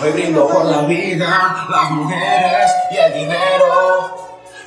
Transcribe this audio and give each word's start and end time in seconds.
Hoy 0.00 0.10
brindo 0.10 0.48
por 0.48 0.64
la 0.64 0.82
vida, 0.82 1.66
las 1.70 1.90
mujeres 1.92 2.70
y 2.90 2.96
el 2.96 3.12
dinero. 3.14 4.16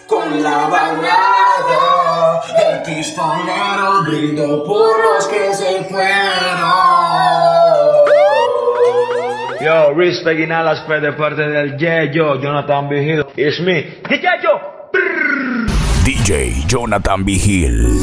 Con 0.08 0.42
la 0.42 0.68
balada 0.68 2.42
del 2.58 2.82
pistolero 2.84 4.04
brindo 4.06 4.64
por 4.64 5.04
los 5.04 5.28
que 5.28 5.54
se 5.54 5.84
fueron. 5.84 6.38
Yo, 9.60 9.94
respect 9.96 10.40
in 10.40 10.52
Alaska 10.52 11.00
de 11.02 11.12
parte 11.12 11.42
del 11.42 11.78
Yeyo, 11.78 12.40
Jonathan 12.40 12.88
Vigil. 12.88 13.26
It's 13.36 13.60
me, 13.60 14.00
the 14.08 14.20
Yeyo. 14.20 14.62
DJ 16.06 16.66
Jonathan 16.68 17.26
Vigil. 17.26 18.02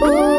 Con 0.00 0.31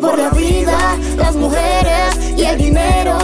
Por 0.00 0.16
la 0.16 0.30
vida, 0.30 0.96
las 1.16 1.34
mujeres 1.34 2.16
y 2.36 2.44
el 2.44 2.56
dinero. 2.56 3.18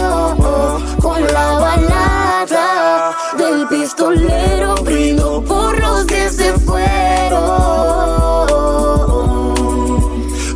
Con 1.01 1.25
la 1.33 1.51
balada 1.59 3.15
del 3.37 3.65
pistolero 3.67 4.75
brindo 4.83 5.41
por 5.41 5.79
los 5.79 6.05
que 6.05 6.29
se 6.29 6.51
fueron. 6.59 6.85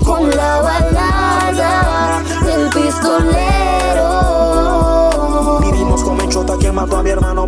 Con 0.04 0.30
la 0.36 0.62
balada 0.62 2.22
del 2.44 2.70
pistolero. 2.70 4.10
Vivimos 5.62 6.04
con 6.04 6.18
Menchota 6.18 6.58
quien 6.58 6.76
mató 6.76 6.98
a 6.98 7.04
mi 7.04 7.12
hermano 7.12 7.39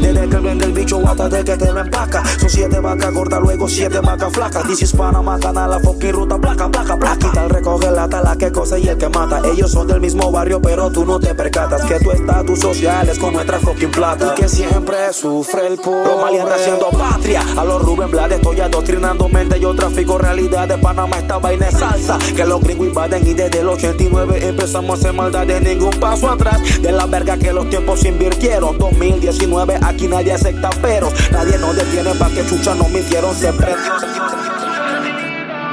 Desde 0.00 0.28
que 0.28 0.36
vende 0.36 0.64
el 0.64 0.72
bicho 0.72 1.00
hasta 1.06 1.28
de 1.28 1.44
que 1.44 1.56
te 1.56 1.72
lo 1.72 1.80
empaca. 1.80 2.22
Son 2.38 2.48
siete 2.48 2.80
vacas 2.80 3.12
gordas, 3.12 3.40
luego 3.40 3.68
siete 3.68 4.00
vacas 4.00 4.32
flacas. 4.32 4.66
This 4.66 4.82
is 4.82 4.92
Panama 4.92 5.38
Canal, 5.38 5.70
la 5.70 5.80
fucking 5.80 6.12
ruta 6.12 6.38
placa, 6.38 6.70
placa, 6.70 6.96
placa. 6.96 7.32
El 7.42 7.50
recoge 7.50 7.90
la 7.90 8.08
tala 8.08 8.36
que 8.36 8.50
cosa 8.50 8.78
y 8.78 8.88
el 8.88 8.96
que 8.96 9.08
mata. 9.08 9.40
Ellos 9.44 9.70
son 9.70 9.86
del 9.86 10.00
mismo 10.00 10.30
barrio 10.30 10.60
pero 10.62 10.90
tú 10.90 11.04
no 11.04 11.18
te 11.18 11.34
percatas 11.34 11.82
Que 11.82 11.98
tu 11.98 12.10
estatus 12.10 12.60
social 12.60 13.08
es 13.08 13.18
con 13.18 13.34
nuestra 13.34 13.58
fucking 13.58 13.90
plata. 13.90 14.34
Y 14.36 14.40
que 14.40 14.48
siempre 14.48 15.12
sufre 15.12 15.66
el 15.66 15.78
pobre 15.78 16.04
Romali 16.04 16.38
anda 16.38 16.54
haciendo 16.54 16.88
patria. 16.90 17.42
A 17.56 17.64
los 17.64 17.82
Rubén 17.82 18.10
Blades 18.10 18.38
estoy 18.38 18.60
adoctrinando 18.60 19.28
mente. 19.28 19.60
Yo 19.60 19.74
trafico 19.74 20.18
realidad 20.18 20.68
de 20.68 20.78
Panamá 20.78 21.18
esta 21.18 21.38
vaina 21.38 21.68
es 21.68 21.78
salsa. 21.78 22.18
Que 22.34 22.44
los 22.44 22.60
gringos 22.60 22.86
invaden 22.88 23.26
y 23.26 23.34
desde 23.34 23.60
el 23.60 23.68
89 23.68 24.48
empezamos 24.48 24.90
a 24.90 24.94
hacer 24.94 25.12
maldad 25.12 25.46
de 25.46 25.60
ningún 25.60 25.92
paso 26.00 26.30
atrás. 26.30 26.60
De 26.80 26.92
la 26.92 27.06
verga 27.06 27.36
que 27.36 27.52
los 27.52 27.68
tiempos 27.68 28.00
se 28.00 28.08
invirtieron 28.08 28.78
2019 28.78 29.78
aquí 29.84 30.08
nadie 30.08 30.32
acepta 30.32 30.70
pero 30.80 31.12
Nadie 31.30 31.58
nos 31.58 31.76
detiene 31.76 32.14
pa' 32.14 32.28
que 32.30 32.46
chucha 32.46 32.74
no 32.74 32.88
mintieron 32.88 33.34
prendió 33.34 33.92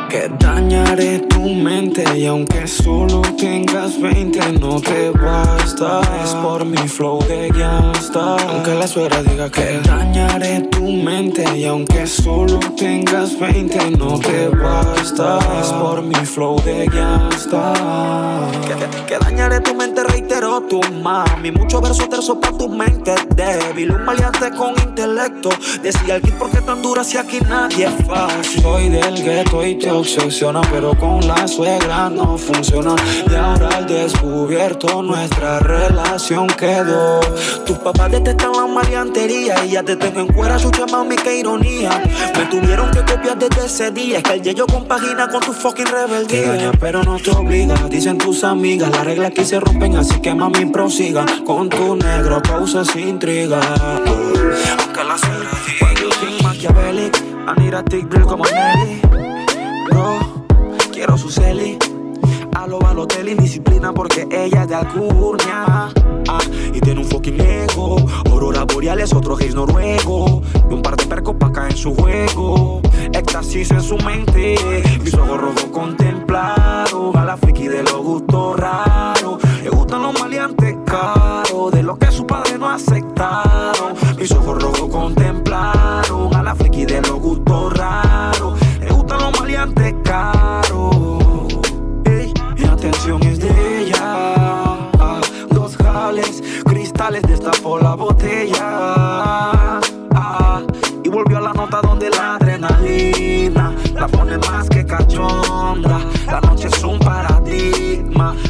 que 0.10 0.28
dañaré 0.40 1.20
tu 1.20 1.42
mente 1.50 2.04
y 2.18 2.26
aunque 2.26 2.68
solo 2.68 3.22
tengas 3.38 4.02
20 4.02 4.54
no 4.54 4.82
te 4.82 5.12
basta. 5.12 6.02
Es 6.24 6.34
por 6.34 6.66
mi 6.66 6.88
flow 6.88 7.20
de 7.28 7.50
gangsta 7.50 8.38
Aunque 8.50 8.74
la 8.74 8.88
suegra 8.88 9.22
diga 9.22 9.52
que 9.52 9.80
dañaré 9.86 10.62
tu 10.62 10.82
mente 10.88 11.46
y 11.56 11.66
aunque 11.66 12.08
solo 12.08 12.60
tengas 12.76 13.40
20 13.40 13.92
no 13.92 14.20
te 14.20 14.50
basta. 14.50 15.38
Es 15.62 15.68
por 15.74 16.02
mi 16.02 16.26
flow 16.26 16.60
de 16.64 16.88
gangsta 16.88 17.74
que, 18.66 19.06
que 19.06 19.20
dañaré 19.20 19.60
tu 19.60 19.76
mente 19.76 20.04
reitero 20.40 20.62
tu 20.62 20.82
mami. 21.02 21.52
Mucho 21.52 21.82
verso 21.82 22.08
terzo 22.08 22.40
pa' 22.40 22.52
tu 22.52 22.70
mente 22.70 23.16
débil. 23.36 23.92
Un 23.92 24.06
maleante 24.06 24.52
con 24.52 24.74
intelecto. 24.80 25.50
Decía 25.82 26.16
el 26.16 26.22
kid 26.22 26.34
porque 26.40 26.62
tan 26.62 26.82
dura 26.82 27.04
si 27.04 27.18
aquí 27.18 27.40
nadie 27.48 27.88
es 27.88 28.08
fácil. 28.08 28.62
Soy 28.62 28.90
del 28.90 29.24
gueto 29.24 29.66
y 29.66 29.76
te 29.76 29.92
obsesiona 29.92 30.62
Pero 30.72 30.98
con 30.98 31.26
la 31.28 31.48
suegra 31.48 32.10
no 32.10 32.38
funciona. 32.38 32.96
Y 33.30 33.36
ahora 33.36 33.70
al 33.78 33.88
descubierto 33.88 35.02
nuestra 35.04 35.60
relación 35.60 36.48
quedó. 36.48 37.20
Tus 37.66 37.78
papás 37.78 38.12
detestan 38.12 38.52
la 38.54 38.68
maleantería 38.68 39.66
Y 39.66 39.72
ya 39.72 39.84
te 39.84 39.96
tengo 39.96 40.22
en 40.22 40.28
cuera, 40.28 40.58
chucha 40.58 40.86
mami, 40.86 41.16
qué 41.16 41.38
ironía. 41.38 42.02
Me 42.38 42.46
tuvieron 42.46 42.92
que 42.92 43.00
copiar 43.00 43.38
desde 43.38 43.66
ese 43.66 43.92
día. 43.92 44.18
Es 44.18 44.24
que 44.24 44.34
el 44.34 44.42
yeyo 44.42 44.66
compagina 44.68 45.28
con 45.28 45.42
tu 45.42 45.54
fucking 45.54 45.88
rebeldía. 45.88 46.44
Te 46.44 46.48
daña 46.48 46.72
pero 46.80 47.04
no 47.04 47.18
te 47.18 47.32
obliga. 47.32 47.76
Dicen 47.90 48.18
tus 48.18 48.44
amigas, 48.44 48.90
las 48.92 49.04
reglas 49.04 49.32
aquí 49.32 49.44
se 49.44 49.60
rompen 49.60 49.90
Así 49.96 50.20
que 50.22 50.29
mami 50.36 50.66
prosiga 50.66 51.26
Con 51.46 51.70
tu 51.70 51.96
negro 51.96 52.42
causas 52.42 52.96
intriga 52.96 53.60
Aunque 54.80 55.04
la 55.04 55.18
suegra 55.18 55.52
diga 55.66 55.86
When 55.86 55.98
you 55.98 56.10
think 56.12 56.44
Machiavelli 56.44 57.12
I 57.48 57.60
need 57.60 57.74
a 57.74 57.84
thick 57.84 58.08
drill 58.10 58.26
como 58.26 58.44
Nelly 58.46 59.02
Bro, 59.90 60.20
quiero 60.92 61.18
su 61.18 61.30
celi 61.30 61.78
a 62.60 62.68
lo 62.68 62.78
Balotelli, 62.78 63.36
disciplina 63.36 63.94
porque 63.94 64.28
ella 64.30 64.64
es 64.64 64.68
de 64.68 64.76
Alcurnia. 64.76 65.90
Ah, 66.28 66.40
y 66.74 66.82
tiene 66.82 67.00
un 67.00 67.06
fucking 67.06 67.40
ego. 67.40 67.96
Aurora 68.30 68.66
boreales, 68.66 69.14
otro 69.14 69.38
gays 69.38 69.56
noruego. 69.56 70.42
Y 70.70 70.74
un 70.74 70.82
par 70.82 70.98
de 70.98 71.06
percos 71.06 71.36
pa' 71.36 71.54
caer 71.54 71.72
en 71.72 71.78
su 71.78 71.96
juego. 71.96 72.82
Éxtasis 73.14 73.72
en 73.72 73.82
su 73.82 73.98
mente. 74.00 74.56
Mis 75.02 75.14
ojos 75.14 75.40
rojos 75.40 75.66
contemplados. 75.72 77.16
A 77.16 77.24
la 77.24 77.38
friki 77.38 77.70
de 77.70 77.82
los 77.84 77.98
gustos 77.98 78.60
raros. 78.60 79.38
Gustan 79.90 80.04
los 80.04 80.22
maleantes 80.22 80.78
caros. 80.86 81.72
De 81.72 81.82
lo 81.82 81.98
que 81.98 82.12
su 82.12 82.28
padre 82.28 82.60
no 82.60 82.70
aceptaron. 82.70 83.96
Mis 84.20 84.32
ojos 84.34 84.62
rojos 84.62 84.88
contemplaron. 84.88 86.36
A 86.36 86.44
la 86.44 86.54
friki 86.54 86.86
de 86.86 87.02
los 87.02 87.20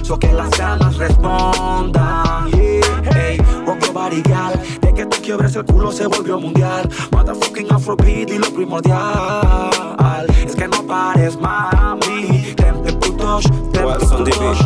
so 0.09 0.17
que 0.17 0.33
las 0.33 0.49
ganas 0.57 0.97
respondan. 0.97 2.49
Yeah, 2.49 3.15
ey, 3.15 3.37
rock 3.63 3.79
your 3.85 3.93
body, 3.93 4.23
gal. 4.23 4.59
De 4.81 4.91
que 4.91 5.05
te 5.05 5.21
quiebres 5.21 5.55
el 5.55 5.65
culo 5.65 5.91
se 5.91 6.07
volvió 6.07 6.39
mundial. 6.39 6.89
Motherfucking 7.11 7.71
afrobeat 7.71 8.31
y 8.31 8.39
lo 8.39 8.49
primordial 8.51 10.25
es 10.47 10.55
que 10.55 10.67
no 10.67 10.81
pares, 10.87 11.39
mami. 11.39 12.55
Tempe 12.55 12.91
putos, 12.93 13.43
tempe 13.71 13.85
What's 13.85 14.11
on 14.11 14.23
the 14.23 14.31
putos. 14.31 14.59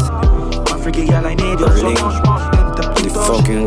My 0.71 0.77
freaky 0.81 1.07
girl, 1.07 1.25
I 1.25 1.35
need 1.35 1.59
your 1.59 1.77
so 1.77 1.89
much 1.89 2.23
more. 2.25 2.39
Tempe 2.77 2.83
putos, 3.01 3.27
fucking. 3.27 3.65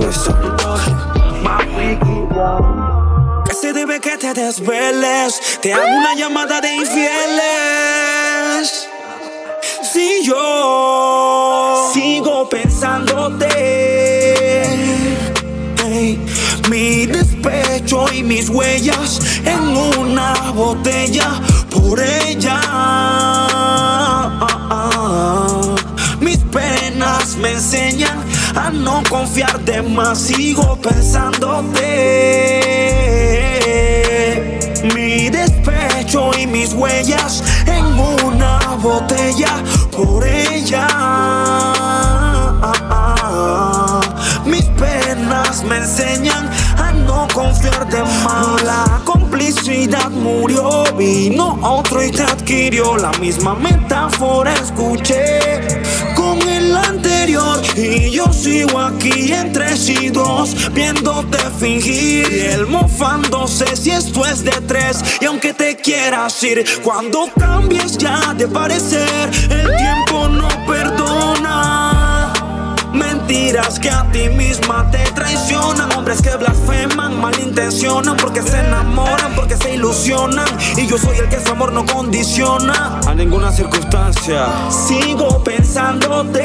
My 1.43 1.67
freaky 1.75 2.27
girl. 2.33 3.43
Que 3.45 3.53
se 3.53 3.75
debe 3.75 4.01
que 4.01 4.17
te 4.17 4.33
desveles. 4.33 5.59
Te 5.61 5.75
hago 5.75 5.85
una 5.99 6.15
llamada 6.15 6.63
de 6.63 6.75
infieles. 6.75 8.17
Si 9.97 10.27
yo 10.27 11.91
sigo 11.95 12.47
pensándote. 12.51 13.49
Mi 16.69 17.07
despecho 17.07 18.05
y 18.13 18.23
mis 18.23 18.51
huellas 18.51 19.21
en 19.47 19.75
una 19.75 20.35
botella 20.53 21.41
por 21.71 21.99
ella. 21.99 22.61
Mis 26.21 26.41
penas 26.53 27.37
me 27.37 27.53
enseñan 27.53 28.23
a 28.55 28.69
no 28.69 29.03
confiar 29.09 29.59
de 29.65 29.81
más. 29.81 30.19
Sigo 30.19 30.77
pensándote. 30.77 31.81
Mi 34.95 35.31
despecho 35.31 36.33
y 36.39 36.47
mis 36.47 36.75
huellas 36.75 37.43
en 37.65 37.87
una 38.27 38.59
botella 38.83 39.63
por 39.97 40.27
ella. 40.27 40.87
Mis 44.45 44.65
penas 44.65 45.65
me 45.65 45.79
enseñan 45.79 46.51
a 46.77 46.93
no 46.93 47.27
confiar 47.33 47.89
de. 47.89 48.03
La 48.65 49.01
complicidad 49.05 50.11
murió, 50.11 50.85
vino 50.97 51.59
otro 51.63 52.03
y 52.05 52.11
te 52.11 52.23
adquirió 52.23 52.97
la 52.97 53.11
misma 53.13 53.55
metáfora. 53.55 54.53
Escuché 54.55 55.83
con 56.15 56.39
el 56.77 56.89
anterior 56.89 57.63
y 57.77 58.11
yo 58.11 58.33
sigo 58.33 58.79
aquí 58.79 59.33
entre 59.33 59.77
sí 59.77 60.09
dos, 60.09 60.55
viéndote 60.73 61.39
fingir 61.59 62.27
y 62.33 62.41
él 62.41 62.67
mofándose 62.67 63.77
si 63.77 63.91
esto 63.91 64.25
es 64.27 64.45
de 64.45 64.53
tres. 64.67 65.03
Y 65.21 65.27
aunque 65.27 65.53
te 65.53 65.77
quieras 65.77 66.43
ir, 66.43 66.65
cuando 66.83 67.29
cambies 67.39 67.99
ya 67.99 68.35
de 68.35 68.49
parecer, 68.49 69.31
el 69.51 69.77
tiempo 69.77 70.06
mentiras 73.37 73.79
que 73.79 73.91
a 73.91 74.11
ti 74.13 74.29
misma 74.31 74.91
te 74.91 74.99
traicionan. 75.13 75.93
Hombres 75.93 76.23
que 76.23 76.35
blasfeman, 76.37 77.21
malintencionan, 77.21 78.17
porque 78.17 78.43
se 78.43 78.61
enamoran, 78.61 79.35
porque 79.35 79.57
se 79.57 79.75
ilusionan. 79.75 80.47
Y 80.77 80.87
yo 80.87 80.99
soy 80.99 81.19
el 81.19 81.29
que 81.29 81.41
su 81.41 81.53
amor 81.53 81.73
no 81.73 81.85
condiciona 81.85 83.01
a 83.07 83.15
ninguna 83.15 83.53
circunstancia. 83.53 84.47
Sigo 84.71 85.43
pensándote. 85.45 86.43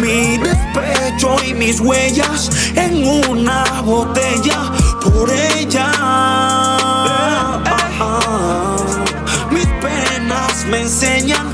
Mi 0.00 0.38
despecho 0.38 1.36
y 1.44 1.54
mis 1.54 1.80
huellas 1.80 2.50
en 2.76 3.06
una 3.06 3.64
botella 3.82 4.72
por 5.02 5.30
ella. 5.30 5.90
Mis 9.50 9.66
penas 9.66 10.64
me 10.66 10.82
enseñan 10.82 11.53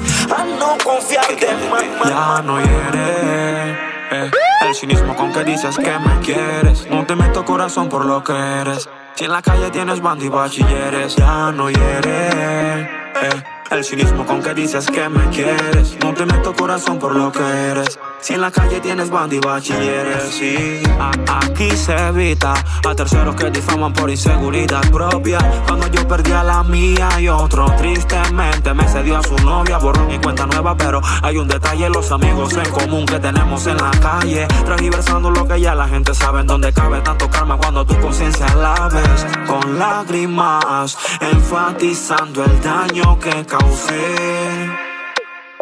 Ya 2.08 2.42
no 2.42 2.58
hiere. 2.60 3.70
eh, 4.12 4.30
El 4.66 4.74
cinismo 4.74 5.14
con 5.16 5.32
que 5.32 5.44
dices 5.44 5.76
que 5.76 5.98
me 5.98 6.18
quieres. 6.20 6.86
No 6.90 7.04
te 7.06 7.14
meto 7.16 7.44
corazón 7.44 7.88
por 7.88 8.04
lo 8.04 8.22
que 8.24 8.32
eres. 8.32 8.88
Si 9.14 9.24
en 9.24 9.32
la 9.32 9.42
calle 9.42 9.70
tienes 9.70 10.00
band 10.00 10.22
y 10.22 10.28
bachilleres, 10.28 11.16
ya 11.16 11.52
no 11.52 11.68
hiere. 11.70 12.80
eh, 13.22 13.42
El 13.70 13.84
cinismo 13.84 14.26
con 14.26 14.42
que 14.42 14.52
dices 14.52 14.86
que 14.86 15.08
me 15.08 15.28
quieres. 15.30 15.96
No 16.02 16.12
te 16.12 16.26
meto 16.26 16.52
corazón 16.54 16.98
por 16.98 17.14
lo 17.14 17.30
que 17.30 17.40
eres. 17.40 18.00
Si 18.20 18.34
en 18.34 18.40
la 18.42 18.50
calle 18.50 18.80
tienes 18.80 19.08
band 19.08 19.32
y 19.32 19.38
bachilleres, 19.38 20.24
sí. 20.24 20.82
Aquí 21.28 21.70
se 21.70 21.96
evita 22.08 22.52
a 22.52 22.94
terceros 22.94 23.34
que 23.36 23.50
difaman 23.50 23.92
por 23.92 24.10
inseguridad 24.10 24.82
propia. 24.90 25.38
Cuando 25.66 25.86
yo 25.86 26.06
perdí 26.06 26.32
a 26.32 26.42
la 26.42 26.62
mía 26.64 27.08
y 27.18 27.28
otro 27.28 27.64
tristemente 27.78 28.74
me 28.74 28.86
cedió 28.88 29.18
a 29.18 29.22
su 29.22 29.36
novia. 29.36 29.78
Borró 29.78 30.04
mi 30.04 30.18
cuenta 30.18 30.46
nueva, 30.46 30.76
pero 30.76 31.00
hay 31.22 31.38
un 31.38 31.46
detalle: 31.46 31.88
los 31.88 32.10
amigos 32.10 32.52
en 32.54 32.70
común 32.70 33.06
que 33.06 33.20
tenemos 33.20 33.66
en 33.68 33.76
la 33.76 33.90
calle. 34.02 34.46
Transversando 34.66 35.30
lo 35.30 35.46
que 35.46 35.60
ya 35.60 35.74
la 35.74 35.88
gente 35.88 36.12
sabe 36.14 36.40
en 36.40 36.48
dónde 36.48 36.72
cabe 36.72 37.00
tanto 37.00 37.30
karma 37.30 37.56
cuando 37.56 37.86
tu 37.86 37.98
conciencia 38.00 38.46
la 38.56 38.88
ves. 38.88 39.26
Con 39.46 39.78
lágrimas, 39.78 40.98
enfatizando 41.20 42.44
el 42.44 42.60
daño 42.60 43.18
que 43.18 43.46
causé 43.60 44.70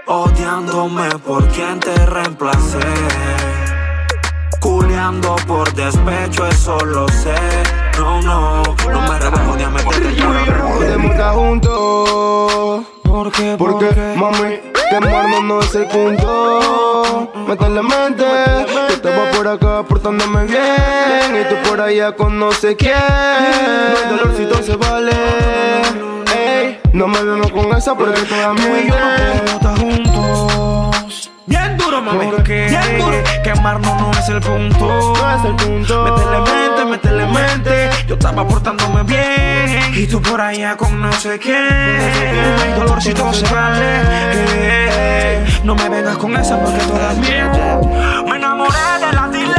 odiándome 0.07 1.09
por 1.27 1.47
quien 1.49 1.79
te 1.81 1.95
reemplacé. 2.07 2.79
Culeando 4.61 5.37
por 5.47 5.73
despecho, 5.75 6.47
eso 6.47 6.79
lo 6.85 7.09
sé. 7.09 7.35
No, 7.99 8.21
no, 8.23 8.63
no 8.63 9.01
me 9.01 9.19
rebajo, 9.19 9.53
odiame 9.53 9.83
porque 9.83 10.15
yo 10.15 10.27
Podemos 10.77 11.13
estar 11.13 11.35
juntos. 11.35 12.85
¿Por 13.03 13.33
qué? 13.33 13.57
Porque, 13.59 14.15
mami, 14.17 14.61
quemarnos 14.91 15.43
no 15.45 15.61
es 15.61 15.75
el 15.75 15.87
punto. 15.87 17.31
Métele 17.47 17.83
mente, 17.83 18.25
yo 18.67 18.89
estaba 18.89 19.31
por 19.31 19.49
acá 19.49 19.83
portándome 19.83 20.45
bien. 20.45 21.41
Y 21.41 21.49
tú 21.49 21.69
por 21.69 21.81
allá 21.81 22.13
con 22.15 22.39
no 22.39 22.53
sé 22.53 22.77
quién. 22.77 22.95
No 26.99 27.07
me 27.07 27.23
vemos 27.23 27.53
con 27.53 27.73
esa 27.77 27.95
porque 27.95 28.21
toda 28.23 28.55
Tú 28.57 28.63
y 28.63 28.83
mi 28.83 28.89
yo 28.89 28.99
no 28.99 29.17
podemos 29.17 29.53
estar 29.53 29.79
juntos. 29.79 31.31
Bien 31.47 31.77
duro, 31.79 32.03
mami. 32.03 32.27
Porque 32.27 32.67
Bien 32.67 32.99
duro. 32.99 33.17
Quemarnos 33.45 34.01
no 34.01 34.11
es 34.11 34.29
el 34.29 34.41
punto. 34.41 35.15
No 35.17 35.37
es 35.37 35.45
el 35.45 35.55
punto. 35.55 36.05
Métele 36.05 36.39
mente, 36.41 36.85
métele 36.85 37.27
mente. 37.27 37.91
Yo 38.09 38.15
estaba 38.15 38.47
portándome 38.47 39.05
bien. 39.05 39.95
Y 39.95 40.09
tú 40.09 40.21
por 40.21 40.41
allá 40.41 40.77
con 40.77 41.01
no 41.01 41.13
sé 41.13 41.39
quién. 41.39 41.57
El 41.57 42.75
dolorcito 42.81 43.33
se 43.33 43.47
vale. 43.55 44.03
Eh, 44.35 45.61
No 45.63 45.77
me 45.77 45.89
vengas 45.89 46.19
con 46.19 46.37
esa 46.37 46.59
porque 46.61 46.85
todavía 46.85 47.81
me 48.29 48.37
enamoré 48.37 48.77
de 49.01 49.13
la 49.13 49.29
dile. 49.29 49.59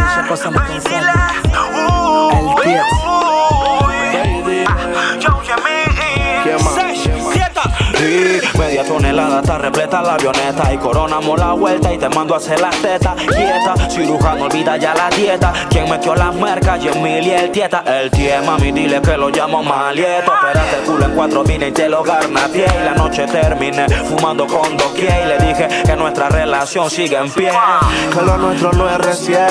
Está 9.20 9.58
repleta 9.58 10.02
la 10.02 10.14
avioneta 10.14 10.74
y 10.74 10.78
coronamos 10.78 11.38
la 11.38 11.54
vuelta 11.54 11.94
y 11.94 11.98
te 11.98 12.10
mando 12.10 12.34
a 12.34 12.38
hacer 12.38 12.60
las 12.60 12.76
tetas 12.82 13.16
quieta. 13.16 13.90
Cirujano 13.90 14.46
olvida 14.46 14.78
ya 14.78 14.94
la 14.94 15.10
dieta. 15.10 15.54
Quien 15.70 15.90
metió 15.90 16.16
las 16.16 16.34
mercas, 16.36 16.82
Yemil 16.82 17.28
y 17.28 17.32
el 17.32 17.52
tieta. 17.52 17.84
El 17.86 18.10
tie, 18.12 18.40
mami, 18.42 18.72
dile 18.72 19.02
que 19.02 19.18
lo 19.18 19.30
llamo 19.30 19.64
malieto. 19.64 20.32
Espérate 20.34 20.76
el 20.80 20.86
culo 20.86 21.06
en 21.06 21.12
cuatro 21.12 21.44
vine 21.44 21.68
y 21.68 21.72
te 21.72 21.90
lo 21.90 22.04
garnateé. 22.04 22.68
Y 22.82 22.86
la 22.86 22.94
noche 22.94 23.26
terminé 23.28 23.88
fumando 23.90 24.48
con 24.48 24.78
doquier. 24.78 25.26
Y 25.26 25.28
le 25.28 25.48
dije 25.48 25.68
que 25.86 25.96
nuestra 25.96 26.30
relación 26.30 26.90
sigue 26.90 27.18
en 27.18 27.30
pie. 27.32 27.52
Que 28.14 28.22
lo 28.22 28.38
nuestro 28.38 28.72
no 28.74 28.90
es 28.90 28.98
recién. 28.98 29.48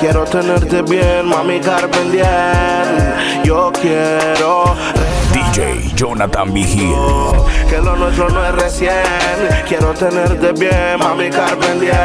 Quiero 0.00 0.24
tenerte 0.24 0.82
bien, 0.82 1.26
mami, 1.26 1.60
carpendiente. 1.60 2.26
Yo 3.44 3.70
quiero 3.80 4.74
DJ 5.56 5.94
Jonathan 5.96 6.52
Vigil. 6.52 6.92
que 7.70 7.78
lo 7.78 7.96
nuestro 7.96 8.28
no 8.28 8.44
es 8.44 8.54
recién. 8.56 8.92
Quiero 9.66 9.94
tenerte 9.94 10.52
bien, 10.52 10.98
mami, 10.98 11.30
carpendiente. 11.30 11.96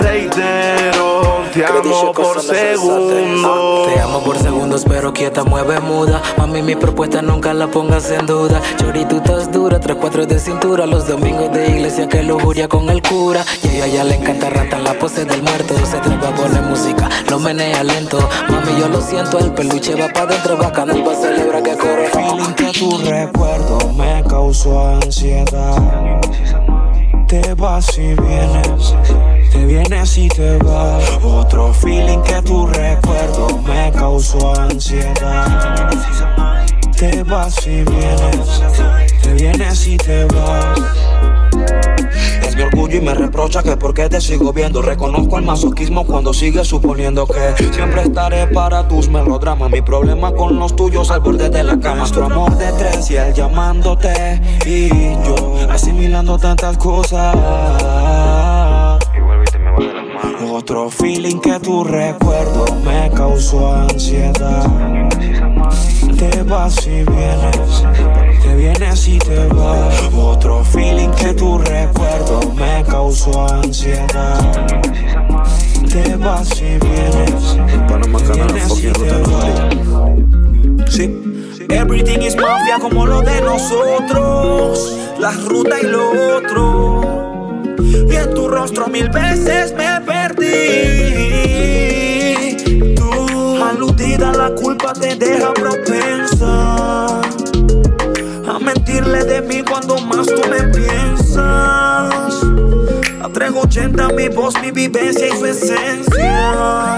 Reitero, 0.00 1.42
te 1.54 1.64
amo 1.64 2.12
por 2.12 2.42
segundo. 2.42 3.86
Te 3.86 3.98
amo 3.98 4.22
por 4.22 4.36
segundos, 4.36 4.84
pero 4.86 5.14
quieta, 5.14 5.42
mueve 5.44 5.80
muda. 5.80 6.20
Mami, 6.36 6.60
mi 6.60 6.76
propuesta 6.76 7.22
nunca 7.22 7.54
la 7.54 7.68
pongas 7.68 8.10
en 8.10 8.26
duda. 8.26 8.60
Chori, 8.76 9.06
tú 9.06 9.16
estás 9.16 9.50
dura, 9.50 9.80
tres 9.80 9.96
cuatro 9.98 10.26
de 10.26 10.38
cintura. 10.38 10.84
Los 10.84 11.08
domingos 11.08 11.50
de 11.50 11.66
iglesia 11.68 12.06
que 12.10 12.22
lujuria 12.22 12.68
con 12.68 12.90
el 12.90 13.00
cura. 13.00 13.42
Y 13.62 13.68
a 13.68 13.86
ella 13.86 13.86
ya 13.86 14.04
le 14.04 14.16
encanta 14.16 14.50
ratar 14.50 14.80
la 14.80 14.92
pose 14.98 15.24
del 15.24 15.42
muerto. 15.42 15.74
Se 15.86 15.96
trepa 15.96 16.28
a 16.28 16.34
poner 16.34 16.60
música, 16.60 17.08
lo 17.30 17.38
menea 17.38 17.82
lento. 17.82 18.18
Mami, 18.50 18.78
yo 18.78 18.88
lo 18.88 19.00
siento, 19.00 19.38
el 19.38 19.52
peluche 19.52 19.94
va 19.94 20.08
pa' 20.08 20.26
dentro, 20.26 20.58
bacano 20.58 21.02
pa' 21.02 21.14
celebrar 21.14 21.43
que 21.76 21.82
corre. 21.82 22.08
feeling 22.08 22.54
que 22.54 22.78
tu 22.78 22.98
recuerdo 22.98 23.92
me 23.92 24.22
causó 24.28 24.88
ansiedad. 24.88 26.20
Te 27.28 27.54
vas 27.54 27.98
y 27.98 28.14
vienes, 28.14 28.94
te 29.52 29.64
vienes 29.64 30.18
y 30.18 30.28
te 30.28 30.58
vas. 30.58 31.04
Otro 31.22 31.72
feeling 31.72 32.22
que 32.22 32.42
tu 32.42 32.66
recuerdo 32.66 33.58
me 33.66 33.90
causó 33.92 34.54
ansiedad. 34.60 35.90
Te 36.96 37.22
vas 37.24 37.66
y 37.66 37.82
vienes, 37.82 38.62
te 39.22 39.34
vienes 39.34 39.86
y 39.86 39.96
te 39.96 40.24
vas. 40.26 41.43
Es 42.46 42.56
mi 42.56 42.62
orgullo 42.62 42.96
y 42.96 43.00
me 43.00 43.14
reprocha 43.14 43.62
que 43.62 43.76
por 43.76 43.94
qué 43.94 44.08
te 44.08 44.20
sigo 44.20 44.52
viendo. 44.52 44.82
Reconozco 44.82 45.38
el 45.38 45.44
masoquismo 45.44 46.04
cuando 46.06 46.32
sigues 46.32 46.68
suponiendo 46.68 47.26
que 47.26 47.54
siempre 47.72 48.02
estaré 48.02 48.46
para 48.48 48.86
tus 48.88 49.08
melodramas. 49.08 49.70
Mi 49.70 49.82
problema 49.82 50.32
con 50.32 50.58
los 50.58 50.76
tuyos 50.76 51.10
al 51.10 51.20
borde 51.20 51.48
de 51.50 51.62
la 51.62 51.78
cama. 51.78 51.96
Nuestro 51.96 52.26
amor 52.26 52.56
de 52.56 52.72
tres 52.72 53.10
y 53.10 53.16
él 53.16 53.32
llamándote. 53.34 54.40
Y 54.66 54.88
yo 55.24 55.56
asimilando 55.70 56.38
tantas 56.38 56.76
cosas. 56.78 57.34
Otro 60.50 60.88
feeling 60.88 61.40
que 61.40 61.58
tu 61.58 61.82
recuerdo 61.82 62.64
me 62.84 63.10
causó 63.10 63.74
ansiedad. 63.74 64.64
Te 66.16 66.42
vas 66.44 66.86
y 66.86 67.02
vienes, 67.02 67.84
te 68.44 68.54
vienes 68.54 69.08
y 69.08 69.18
te 69.18 69.46
vas. 69.48 70.02
Otro 70.14 70.62
feeling 70.64 71.10
que 71.10 71.32
tu 71.34 71.58
recuerdo 71.58 72.40
me 72.54 72.84
causó 72.84 73.48
ansiedad. 73.48 74.66
Te 75.90 76.16
vas 76.16 76.50
y 76.60 76.78
vienes, 76.78 77.56
vienes 78.34 78.78
y 78.78 78.92
te 78.92 79.22
vas. 79.30 79.60
Sí. 80.92 81.04
Everything 81.70 82.20
is 82.20 82.36
mafia 82.36 82.78
como 82.80 83.06
lo 83.06 83.22
de 83.22 83.40
nosotros. 83.40 84.98
La 85.18 85.32
ruta 85.32 85.80
y 85.80 85.86
lo 85.86 86.36
otro. 86.36 87.00
Y 87.78 88.14
en 88.14 88.34
tu 88.34 88.48
rostro 88.48 88.88
mil 88.88 89.08
veces 89.08 89.72
me 89.74 90.00
perdí. 90.02 90.44
Tú, 92.94 93.64
aludida, 93.64 94.32
la 94.32 94.50
culpa 94.54 94.92
te 94.92 95.14
deja 95.16 95.54
380 103.92 104.08
mi 104.14 104.28
voz, 104.28 104.54
mi 104.62 104.70
vivencia 104.70 105.26
y 105.26 105.32
su 105.32 105.44
esencia. 105.46 106.96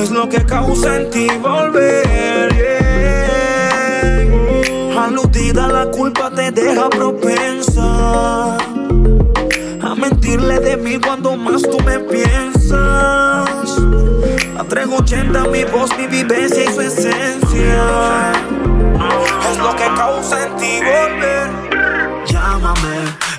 Es 0.00 0.10
lo 0.10 0.28
que 0.28 0.44
causa 0.44 0.96
en 0.96 1.10
ti 1.10 1.28
volver. 1.40 2.52
yeah. 2.54 3.44
Aludida, 5.04 5.68
la 5.68 5.86
culpa 5.90 6.30
te 6.30 6.50
deja 6.50 6.90
propensa 6.90 8.56
a 8.56 9.94
mentirle 9.96 10.58
de 10.60 10.76
mí 10.76 10.98
cuando 10.98 11.36
más 11.36 11.62
tú 11.62 11.78
me 11.84 12.00
piensas. 12.00 13.48
A 14.58 14.64
380 14.68 15.44
mi 15.48 15.64
voz, 15.64 15.96
mi 15.96 16.06
vivencia 16.06 16.64
y 16.64 16.72
su 16.72 16.80
esencia. 16.80 18.32
Es 19.50 19.58
lo 19.58 19.76
que 19.76 19.86
causa 19.96 20.46
en 20.46 20.56
ti 20.56 20.80
volver. 20.80 21.59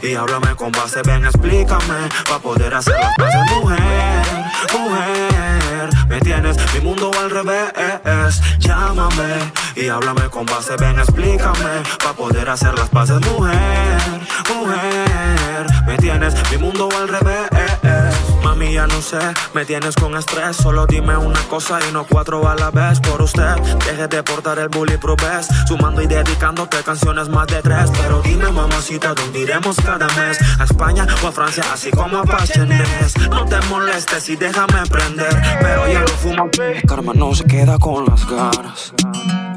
Y 0.04 0.16
háblame 0.16 0.56
con 0.56 0.72
base, 0.72 1.02
ven, 1.06 1.26
explícame, 1.26 2.10
pa' 2.28 2.40
poder 2.40 2.74
hacer 2.74 2.96
las 3.00 3.16
paces, 3.18 3.52
mujer, 3.52 4.26
mujer. 4.74 5.90
Me 6.08 6.20
tienes 6.20 6.58
mi 6.74 6.80
mundo 6.82 7.12
al 7.20 7.30
revés, 7.30 8.42
llámame 8.58 9.52
y 9.76 9.90
háblame 9.90 10.28
con 10.30 10.46
base, 10.46 10.76
ven, 10.78 10.98
explícame, 10.98 11.84
pa' 12.04 12.14
poder 12.14 12.50
hacer 12.50 12.74
las 12.78 12.90
paces, 12.90 13.20
mujer, 13.22 14.02
mujer. 14.50 15.68
Me 15.86 15.98
tienes 15.98 16.34
mi 16.50 16.58
mundo 16.58 16.90
al 17.00 17.08
revés. 17.08 17.81
Ya 18.62 18.86
no 18.88 19.02
sé, 19.02 19.20
me 19.54 19.66
tienes 19.66 19.96
con 19.96 20.16
estrés. 20.16 20.56
Solo 20.56 20.86
dime 20.86 21.18
una 21.18 21.40
cosa 21.50 21.80
y 21.88 21.92
no 21.92 22.06
cuatro 22.06 22.48
a 22.48 22.56
la 22.56 22.70
vez. 22.70 23.00
Por 23.00 23.22
usted, 23.22 23.56
deje 23.86 24.08
de 24.08 24.24
portar 24.24 24.60
el 24.60 24.70
bullyproof 24.70 25.20
vest. 25.22 25.52
Sumando 25.68 26.02
y 26.02 26.08
dedicándote 26.08 26.78
canciones 26.84 27.28
más 27.28 27.48
de 27.48 27.62
tres. 27.62 27.92
Pero 28.02 28.22
dime, 28.22 28.50
mamacita, 28.52 29.14
¿dónde 29.14 29.40
iremos 29.40 29.76
cada 29.78 30.08
mes? 30.08 30.38
¿A 30.60 30.64
España 30.64 31.08
o 31.24 31.28
a 31.28 31.32
Francia? 31.32 31.64
Así 31.74 31.90
como 31.92 32.20
a 32.20 32.24
Pachenes. 32.24 33.18
No 33.30 33.46
te 33.46 33.60
molestes 33.68 34.30
y 34.30 34.36
déjame 34.36 34.86
prender. 34.90 35.42
Pero 35.60 35.88
ya 35.92 36.00
lo 36.02 36.08
fumo. 36.08 36.50
Karma 36.88 37.14
no 37.14 37.34
se 37.36 37.44
queda 37.46 37.78
con 37.78 38.06
las 38.06 38.26
ganas. 38.26 38.94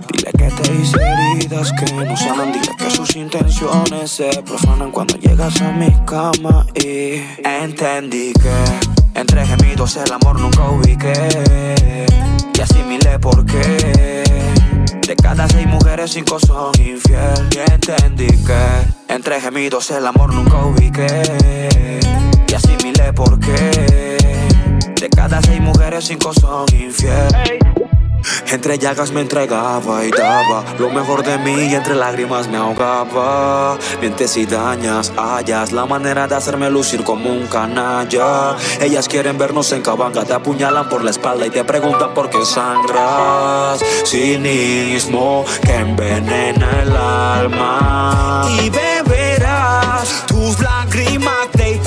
Dile 0.09 0.31
que 0.37 0.51
te 0.51 0.75
hice 0.75 0.99
heridas 1.01 1.73
que 1.73 1.93
no 1.93 2.17
sanan. 2.17 2.53
Dile 2.53 2.75
que 2.77 2.91
sus 2.91 3.15
intenciones 3.17 4.11
se 4.11 4.43
profanan 4.43 4.91
cuando 4.91 5.17
llegas 5.19 5.61
a 5.61 5.71
mi 5.73 5.93
cama. 6.05 6.67
Y 6.75 7.23
entendí 7.45 8.33
que 8.33 8.94
entre 9.15 9.47
gemidos 9.47 9.97
el 9.97 10.13
amor 10.13 10.41
nunca 10.41 10.69
ubiqué. 10.69 12.07
Y 12.55 12.61
asimilé 12.61 13.19
por 13.19 13.45
qué. 13.47 14.25
De 15.07 15.17
cada 15.17 15.49
seis 15.49 15.67
mujeres, 15.67 16.13
cinco 16.13 16.39
son 16.39 16.73
infiel. 16.81 17.49
Y 17.53 17.59
entendí 17.71 18.27
que 18.27 19.13
entre 19.13 19.41
gemidos 19.41 19.91
el 19.91 20.07
amor 20.07 20.33
nunca 20.33 20.65
ubiqué. 20.65 22.01
Y 22.49 22.55
asimilé 22.55 23.13
por 23.13 23.39
qué. 23.39 24.19
De 25.01 25.09
cada 25.11 25.41
seis 25.43 25.61
mujeres, 25.61 26.05
cinco 26.07 26.33
son 26.33 26.67
infiel. 26.75 27.29
Entre 28.51 28.79
llagas 28.79 29.13
me 29.13 29.21
entregaba 29.21 30.05
y 30.05 30.11
daba 30.11 30.65
lo 30.79 30.91
mejor 30.91 31.25
de 31.25 31.39
mí 31.39 31.69
y 31.71 31.75
entre 31.75 31.95
lágrimas 31.95 32.49
me 32.49 32.57
ahogaba. 32.57 33.79
Mientes 34.01 34.37
y 34.37 34.47
dañas, 34.47 35.13
hallas 35.17 35.73
la 35.73 35.87
manera 35.87 36.27
de 36.27 36.35
hacerme 36.35 36.71
lucir 36.71 37.05
como 37.05 37.31
un 37.31 37.47
canalla. 37.47 38.57
Ellas 38.81 39.09
quieren 39.09 39.39
vernos 39.39 39.73
en 39.73 39.83
cabanga, 39.83 40.25
te 40.25 40.33
apuñalan 40.33 40.89
por 40.89 41.05
la 41.05 41.11
espalda 41.11 41.47
y 41.47 41.51
te 41.51 41.65
preguntan 41.65 42.15
por 42.15 42.31
qué 42.31 42.45
sangras. 42.45 43.81
Cinismo 44.05 45.45
que 45.63 45.75
envenena 45.75 46.83
el 46.83 46.97
alma. 46.97 48.47
Y 48.63 48.71
beberás 48.71 50.25
tus 50.27 50.59
lágrimas 50.61 51.51
de 51.55 51.81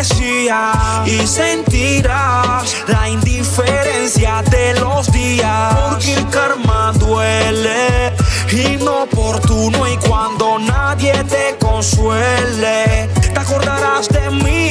y 0.00 1.26
sentirás 1.26 2.76
la 2.86 3.08
indiferencia 3.08 4.42
de 4.48 4.74
los 4.74 5.10
días. 5.10 5.74
Porque 5.74 6.14
el 6.14 6.28
karma 6.28 6.92
duele, 6.94 8.14
inoportuno 8.52 9.88
y 9.88 9.96
cuando 9.96 10.60
nadie 10.60 11.12
te 11.24 11.56
consuele, 11.58 13.08
te 13.34 13.40
acordarás 13.40 14.08
de 14.08 14.30
mí 14.30 14.68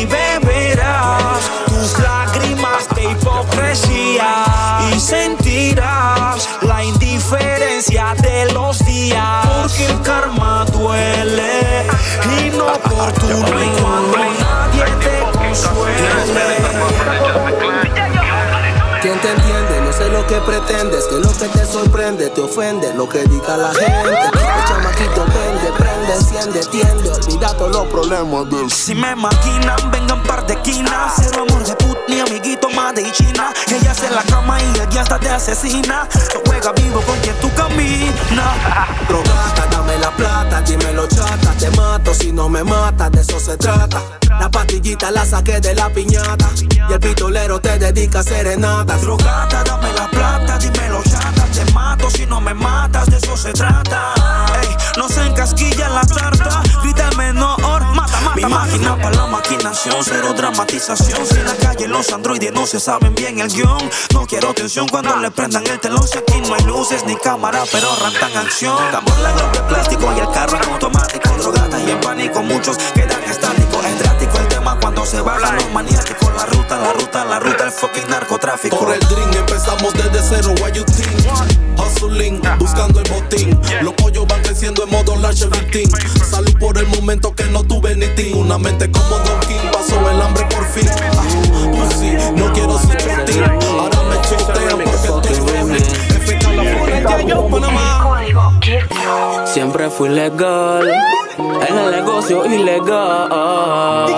y 0.00 0.06
beberás 0.06 1.50
tus 1.66 1.98
lágrimas 1.98 2.88
de 2.94 3.10
hipocresía 3.10 4.44
y 4.94 5.00
sentirás 5.00 6.48
la 6.62 6.84
indiferencia 6.84 8.14
de 8.22 8.52
los 8.52 8.78
días. 8.84 9.44
Porque 9.44 9.86
el 9.86 10.00
karma 10.02 10.64
duele, 10.66 11.51
y 12.30 13.80
cuando 13.80 14.18
nadie 14.40 14.84
te 15.00 15.38
consuele. 15.38 16.71
Que 20.32 20.40
pretendes, 20.40 21.04
que 21.08 21.16
lo 21.16 21.30
que 21.36 21.46
te 21.48 21.66
sorprende 21.66 22.30
te 22.30 22.40
ofende, 22.40 22.94
lo 22.94 23.06
que 23.06 23.22
diga 23.24 23.54
la 23.54 23.68
gente. 23.74 24.08
El 24.08 24.64
chamaquito 24.66 25.26
vende, 25.26 25.70
prende, 25.76 26.14
enciende, 26.14 26.60
tiende, 26.70 27.10
olvida 27.10 27.54
todos 27.54 27.72
los 27.72 27.86
problemas 27.88 28.48
del 28.48 28.70
Si 28.70 28.94
me 28.94 29.14
maquinan, 29.14 29.90
vengan 29.90 30.22
par 30.22 30.46
de 30.46 30.56
quinas. 30.62 31.12
Cero 31.16 31.44
amor 31.46 31.66
de 31.66 31.74
put, 31.74 31.98
ni 32.08 32.20
amiguito 32.20 32.70
más 32.70 32.94
de 32.94 33.12
China. 33.12 33.52
Ella 33.68 33.90
hace 33.90 34.08
la 34.08 34.22
cama 34.22 34.58
y 34.62 34.80
ella 34.80 35.02
hasta 35.02 35.20
te 35.20 35.28
asesina. 35.28 36.08
No 36.32 36.40
juega 36.46 36.72
vivo 36.72 37.02
con 37.02 37.18
quien 37.18 37.36
tú 37.36 37.50
caminas. 37.54 38.16
Drogata, 39.08 39.66
dame 39.70 39.98
la 39.98 40.10
plata, 40.12 40.62
dímelo 40.62 41.06
chata, 41.08 41.52
te 41.58 41.70
mato 41.72 42.14
si 42.14 42.32
no 42.32 42.48
me 42.48 42.64
matas, 42.64 43.12
de 43.12 43.20
eso 43.20 43.38
se 43.38 43.58
trata. 43.58 44.21
La 44.40 44.50
pastillita 44.50 45.10
la 45.10 45.24
saqué 45.24 45.60
de 45.60 45.74
la 45.74 45.88
piñata 45.90 46.48
y 46.88 46.92
el 46.92 47.00
pistolero 47.00 47.60
te 47.60 47.78
dedica 47.78 48.22
serenata. 48.22 48.96
Drogata, 48.96 49.62
dame 49.64 49.92
la 49.92 50.08
plata, 50.08 50.58
dímelo 50.58 51.02
chata. 51.02 51.44
Te 51.52 51.70
mato 51.72 52.10
si 52.10 52.26
no 52.26 52.40
me 52.40 52.54
matas, 52.54 53.08
de 53.10 53.18
eso 53.18 53.36
se 53.36 53.52
trata. 53.52 54.14
Ey, 54.62 54.76
no 54.96 55.08
se 55.08 55.24
encasquilla 55.26 55.86
en 55.86 55.94
la 55.94 56.02
tarta, 56.02 56.62
grita 56.82 57.08
el 57.08 57.16
menor, 57.16 57.60
mata, 57.94 58.20
mata. 58.20 58.36
Mi 58.36 58.44
máquina 58.44 58.96
para 58.96 59.16
la 59.16 59.26
maquinación, 59.26 59.96
cero 60.02 60.32
dramatización. 60.36 61.26
Si 61.26 61.36
en 61.36 61.44
la 61.44 61.54
calle 61.56 61.88
los 61.88 62.12
androides 62.12 62.52
no 62.52 62.66
se 62.66 62.80
saben 62.80 63.14
bien 63.14 63.38
el 63.40 63.48
guion. 63.48 63.90
No 64.12 64.26
quiero 64.26 64.52
tensión 64.54 64.88
cuando 64.88 65.16
le 65.16 65.30
prendan 65.30 65.66
el 65.66 65.78
telón. 65.78 66.06
Si 66.06 66.18
aquí 66.18 66.40
no 66.48 66.54
hay 66.54 66.64
luces 66.64 67.04
ni 67.06 67.16
cámara, 67.16 67.62
pero 67.70 67.88
rantan 68.02 68.36
acción. 68.36 68.76
Tambor 68.90 69.18
la 69.20 69.32
de 69.32 69.60
plástico 69.68 70.12
y 70.16 70.20
el 70.20 70.30
carro 70.30 70.58
automático. 70.72 71.28
Drogata 71.38 71.78
y 71.80 71.90
en 71.90 72.00
pánico, 72.00 72.42
muchos 72.42 72.76
quedan 72.94 73.22
estáticos. 73.24 73.82
Tema 73.82 74.18
cuando 74.82 75.06
se 75.06 75.20
va 75.20 75.38
los 75.38 75.70
maniáticos. 75.72 76.28
La 76.36 76.44
ruta, 76.46 76.76
la 76.76 76.92
ruta, 76.92 77.24
la 77.24 77.38
ruta, 77.38 77.64
el 77.64 77.70
fucking 77.70 78.08
narcotráfico. 78.10 78.76
Por 78.78 78.92
el 78.92 79.00
drink 79.00 79.34
empezamos 79.36 79.94
desde 79.94 80.20
cero, 80.28 80.54
what 80.60 80.72
you 80.72 80.84
think? 80.84 81.08
Hustling, 81.78 82.42
buscando 82.58 83.00
el 83.00 83.08
botín. 83.10 83.58
Los 83.80 83.94
pollos 83.94 84.26
van 84.26 84.42
creciendo 84.42 84.82
en 84.82 84.90
modo 84.90 85.16
large 85.16 85.44
everything. 85.44 85.88
Salud 86.28 86.58
por 86.58 86.76
el 86.76 86.86
momento 86.88 87.34
que 87.34 87.44
no 87.44 87.62
tuve 87.62 87.94
ni 87.94 88.06
ting. 88.08 88.36
Una 88.36 88.58
mente 88.58 88.90
como 88.90 89.18
Don 89.18 89.40
King, 89.40 89.70
pasó 89.72 90.10
el 90.10 90.20
hambre 90.20 90.44
por 90.46 90.66
fin. 90.66 90.88
Ah, 91.16 91.22
pussy, 91.70 92.12
no 92.36 92.52
quiero 92.52 92.78
ser 92.78 93.24
ti. 93.24 93.38
Ahora 93.38 94.02
me 94.02 94.20
chotean 94.28 94.78
porque 94.82 95.30
estoy 95.30 95.52
ready. 95.52 95.84
FK 96.24 96.52
la 97.06 97.22
yo 97.22 97.46
Panamá. 97.48 98.20
Siempre 99.46 99.90
fui 99.90 100.08
legal 100.08 100.90
en 101.72 101.78
el 101.78 101.90
negocio 101.90 102.44
ilegal. 102.46 104.08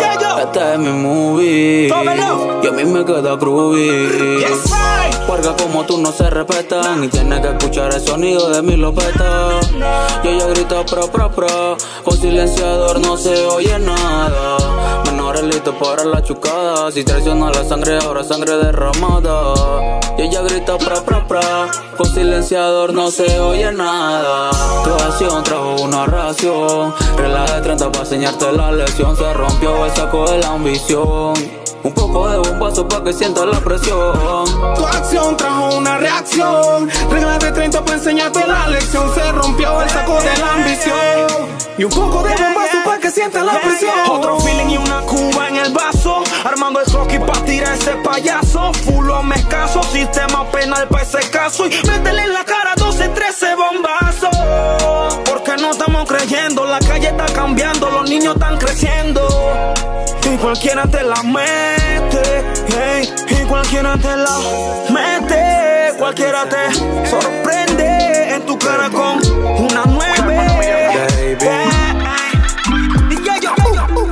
Este 0.40 0.74
es 0.74 0.78
mi 0.78 0.90
movie. 0.90 1.88
Y 1.88 2.66
a 2.66 2.72
mí 2.72 2.84
me 2.84 3.04
queda 3.04 3.36
groovy. 3.36 4.44
Porque 5.26 5.48
como 5.62 5.84
tú 5.84 5.98
no 5.98 6.12
se 6.12 6.28
respetan 6.28 7.04
y 7.04 7.08
tienes 7.08 7.40
que 7.40 7.48
escuchar 7.48 7.94
el 7.94 8.00
sonido 8.00 8.50
de 8.50 8.62
mi 8.62 8.76
lopeta. 8.76 9.60
Y 10.22 10.28
ella 10.28 10.46
grita 10.48 10.84
pro 10.84 11.06
pro 11.08 11.30
pro. 11.30 11.76
Con 12.04 12.16
silenciador 12.16 13.00
no 13.00 13.16
se 13.16 13.46
oye 13.46 13.78
nada. 13.78 15.02
Menores 15.06 15.44
listos 15.44 15.74
para 15.76 16.04
la 16.04 16.22
chucada. 16.22 16.90
Si 16.92 17.04
traiciona 17.04 17.50
la 17.50 17.64
sangre, 17.64 17.98
ahora 17.98 18.22
sangre 18.22 18.56
derramada. 18.56 20.03
Y 20.16 20.22
ella 20.22 20.42
grita 20.42 20.78
pra 20.78 21.00
pra 21.04 21.26
pra. 21.26 21.40
Con 21.96 22.06
silenciador 22.06 22.92
no 22.92 23.10
se 23.10 23.40
oye 23.40 23.72
nada. 23.72 24.50
Tu 24.84 24.94
acción 24.94 25.42
trajo 25.42 25.76
una 25.82 26.06
ración. 26.06 26.94
Relaje 27.16 27.60
30 27.60 27.90
para 27.90 28.04
enseñarte 28.04 28.52
la 28.52 28.72
lección. 28.72 29.16
Se 29.16 29.32
rompió 29.32 29.84
el 29.84 29.92
saco 29.92 30.30
de 30.30 30.38
la 30.38 30.48
ambición. 30.52 31.34
Un 31.82 31.92
poco 31.92 32.28
de 32.28 32.38
bombazo 32.38 32.88
para 32.88 33.04
que 33.04 33.12
sientas 33.12 33.46
la 33.46 33.60
presión. 33.60 34.44
Tu 34.76 34.86
acción 34.86 35.36
trajo 35.36 35.76
una 35.76 35.98
reacción. 35.98 36.88
Regla 37.10 37.38
de 37.38 37.52
30 37.52 37.84
para 37.84 37.96
enseñarte 37.96 38.46
la 38.46 38.68
lección. 38.68 39.12
Se 39.14 39.32
rompió 39.32 39.82
el 39.82 39.90
saco 39.90 40.18
de 40.20 40.38
la 40.38 40.52
ambición. 40.54 41.53
Y 41.76 41.82
un 41.82 41.90
poco 41.90 42.22
de 42.22 42.30
bombazo 42.30 42.84
para 42.84 42.98
que 42.98 43.10
sientas 43.10 43.44
la 43.44 43.60
presión. 43.60 43.92
Otro 44.08 44.38
feeling 44.38 44.70
y 44.70 44.76
una 44.76 45.00
cuba 45.00 45.48
en 45.48 45.56
el 45.56 45.72
vaso. 45.72 46.22
Armando 46.44 46.80
el 46.80 46.86
croquis 46.86 47.18
para 47.18 47.44
tirar 47.44 47.74
ese 47.74 47.96
payaso. 47.96 48.72
Fulo 48.74 49.22
me 49.24 49.34
escaso. 49.34 49.82
Sistema 49.82 50.48
penal 50.52 50.86
para 50.86 51.02
ese 51.02 51.28
caso. 51.30 51.66
Y 51.66 51.74
métele 51.88 52.22
en 52.22 52.32
la 52.32 52.44
cara 52.44 52.74
12, 52.76 53.08
13 53.08 53.54
bombazos. 53.56 54.36
Porque 55.24 55.56
no 55.60 55.72
estamos 55.72 56.08
creyendo. 56.08 56.64
La 56.64 56.78
calle 56.78 57.08
está 57.08 57.26
cambiando. 57.26 57.90
Los 57.90 58.08
niños 58.08 58.34
están 58.34 58.56
creciendo. 58.56 59.26
Y 60.32 60.36
cualquiera 60.36 60.86
te 60.86 61.02
la 61.02 61.22
mete. 61.24 62.44
hey, 62.68 63.12
y 63.30 63.44
cualquiera 63.46 63.96
te 63.96 64.16
la 64.16 64.38
mete. 64.90 65.98
Cualquiera 65.98 66.48
te 66.48 66.72
sorprende. 67.08 68.34
En 68.34 68.46
tu 68.46 68.58
cara 68.58 68.90
con 68.90 69.20
una 69.60 69.84
nueve. 71.40 72.14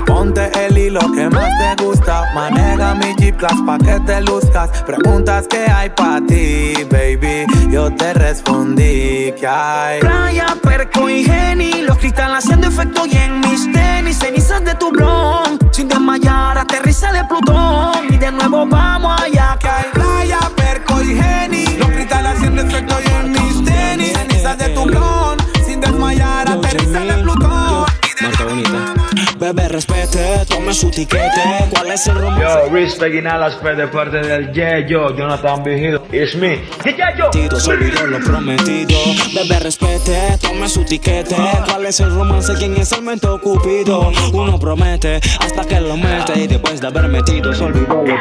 Ponte 0.07 0.51
el 0.67 0.79
hilo 0.79 1.01
lo 1.01 1.13
que 1.13 1.29
más 1.29 1.49
te 1.59 1.83
gusta. 1.83 2.31
Maneja 2.35 2.95
mi 2.95 3.15
Jeep 3.17 3.37
Class 3.37 3.57
pa' 3.67 3.79
que 3.79 3.99
te 4.01 4.21
luzcas. 4.21 4.71
Preguntas 4.83 5.47
que 5.49 5.65
hay 5.71 5.91
pa' 5.91 6.21
ti, 6.27 6.75
baby. 6.91 7.47
Yo 7.71 7.91
te 7.95 8.15
respondí 8.15 9.33
que 9.39 9.47
hay. 9.47 10.01
Playa, 10.01 10.57
perco 10.63 11.09
y 11.09 11.25
geni. 11.25 11.83
Los 11.83 11.99
cristales 11.99 12.45
haciendo 12.45 12.69
efecto 12.69 13.07
y 13.07 13.17
en 13.17 13.41
mis 13.41 13.71
tenis. 13.73 14.19
Cenizas 14.19 14.65
de 14.65 14.75
tu 14.75 14.91
blon. 14.91 15.59
Sin 15.73 15.89
desmayar, 15.89 16.59
aterriza 16.59 17.13
de 17.13 17.25
Plutón. 17.25 18.07
Y 18.11 18.17
de 18.17 18.31
nuevo 18.31 18.67
vamos 18.67 19.21
allá 19.21 19.57
que 19.61 19.69
hay. 19.69 19.85
Playa, 19.93 20.41
perco 20.55 21.03
y 21.03 21.17
geni. 21.17 21.67
Los 21.79 21.89
cristales 21.89 22.37
haciendo 22.37 22.63
efecto 22.63 22.95
y 23.05 23.11
en 23.11 23.33
mis 23.33 23.65
tenis. 23.65 24.13
Cenizas 24.13 24.59
de 24.59 24.69
tu 24.69 24.85
blon. 24.85 25.39
Sin 25.67 25.81
desmayar, 25.81 26.52
aterriza 26.73 27.01
de 27.01 27.23
Plutón. 27.23 27.85
Marca 28.21 28.45
bonita. 28.45 28.95
Bebé, 29.39 29.69
respete, 29.69 30.45
tome 30.49 30.73
su 30.73 30.91
tiquete. 30.91 31.69
¿Cuál 31.71 31.91
es 31.91 32.07
el 32.07 32.15
romance? 32.15 32.45
Yo, 32.45 32.73
respect 32.73 33.15
Inalaspe 33.15 33.75
de 33.75 33.89
parte 33.89 34.19
del 34.19 34.53
Yeyo, 34.53 35.17
Jonathan 35.17 35.65
Vigil. 35.65 36.01
It's 36.13 36.37
me. 36.37 36.63
Tito 37.33 37.59
se 37.59 37.71
olvidó 37.71 38.07
lo 38.07 38.21
prometido. 38.21 38.97
Bebé, 39.35 39.59
respete, 39.61 40.39
tome 40.41 40.69
su 40.69 40.85
tiquete. 40.85 41.37
¿Cuál 41.67 41.87
es 41.87 42.01
el 42.01 42.15
romance? 42.15 42.55
¿Quién 42.55 42.77
es 42.77 42.93
el 42.93 43.03
mento 43.03 43.41
cupido? 43.41 44.13
Uno 44.33 44.59
promete 44.59 45.21
hasta 45.41 45.65
que 45.65 45.81
lo 45.81 45.97
mete. 45.97 46.39
Y 46.39 46.47
después 46.47 46.81
de 46.81 46.87
haber 46.87 47.09
metido, 47.09 47.53
se 47.53 47.65
olvidó 47.65 48.05
lo 48.05 48.17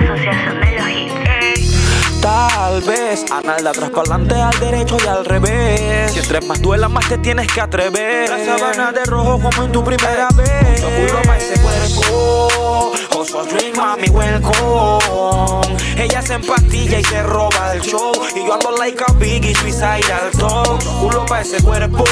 Tal 2.50 2.82
vez, 2.82 3.24
anal 3.32 3.64
de 3.64 3.70
atrás 3.70 3.92
para 3.92 4.02
adelante, 4.02 4.34
al 4.34 4.60
derecho 4.60 4.98
y 5.04 5.08
al 5.08 5.24
revés. 5.26 6.12
Si 6.12 6.20
entre 6.20 6.42
más 6.42 6.60
duela, 6.60 6.90
más 6.90 7.08
te 7.08 7.20
tienes 7.20 7.48
que 7.54 7.62
atrever. 7.62 8.30
La 8.30 8.44
sabana 8.44 8.92
de 8.92 9.06
rojo 9.06 9.40
como 9.40 9.64
en 9.64 9.72
tu 9.72 9.84
primera 9.84 10.28
vez. 10.36 10.82
Yo 10.82 10.90
culo 10.90 11.22
pa' 11.22 11.38
ese 11.38 11.62
cuerpo. 11.62 12.94
Oso 13.22 13.44
drink, 13.46 13.78
mami, 13.78 14.10
welcome. 14.10 15.78
Ella 15.96 16.24
se 16.24 16.34
empastilla 16.34 16.98
y 16.98 17.04
se 17.04 17.22
roba 17.22 17.76
el 17.76 17.82
show. 17.82 18.12
Y 18.36 18.48
yo 18.48 18.56
ando 18.56 18.72
like 18.80 19.04
a 19.08 19.14
biggie, 19.14 19.54
suicide 19.54 20.12
al 20.12 20.32
top. 20.32 20.82
Yo 20.82 21.00
culo 21.00 21.26
pa' 21.28 21.42
ese 21.42 21.62
cuerpo. 21.62 22.04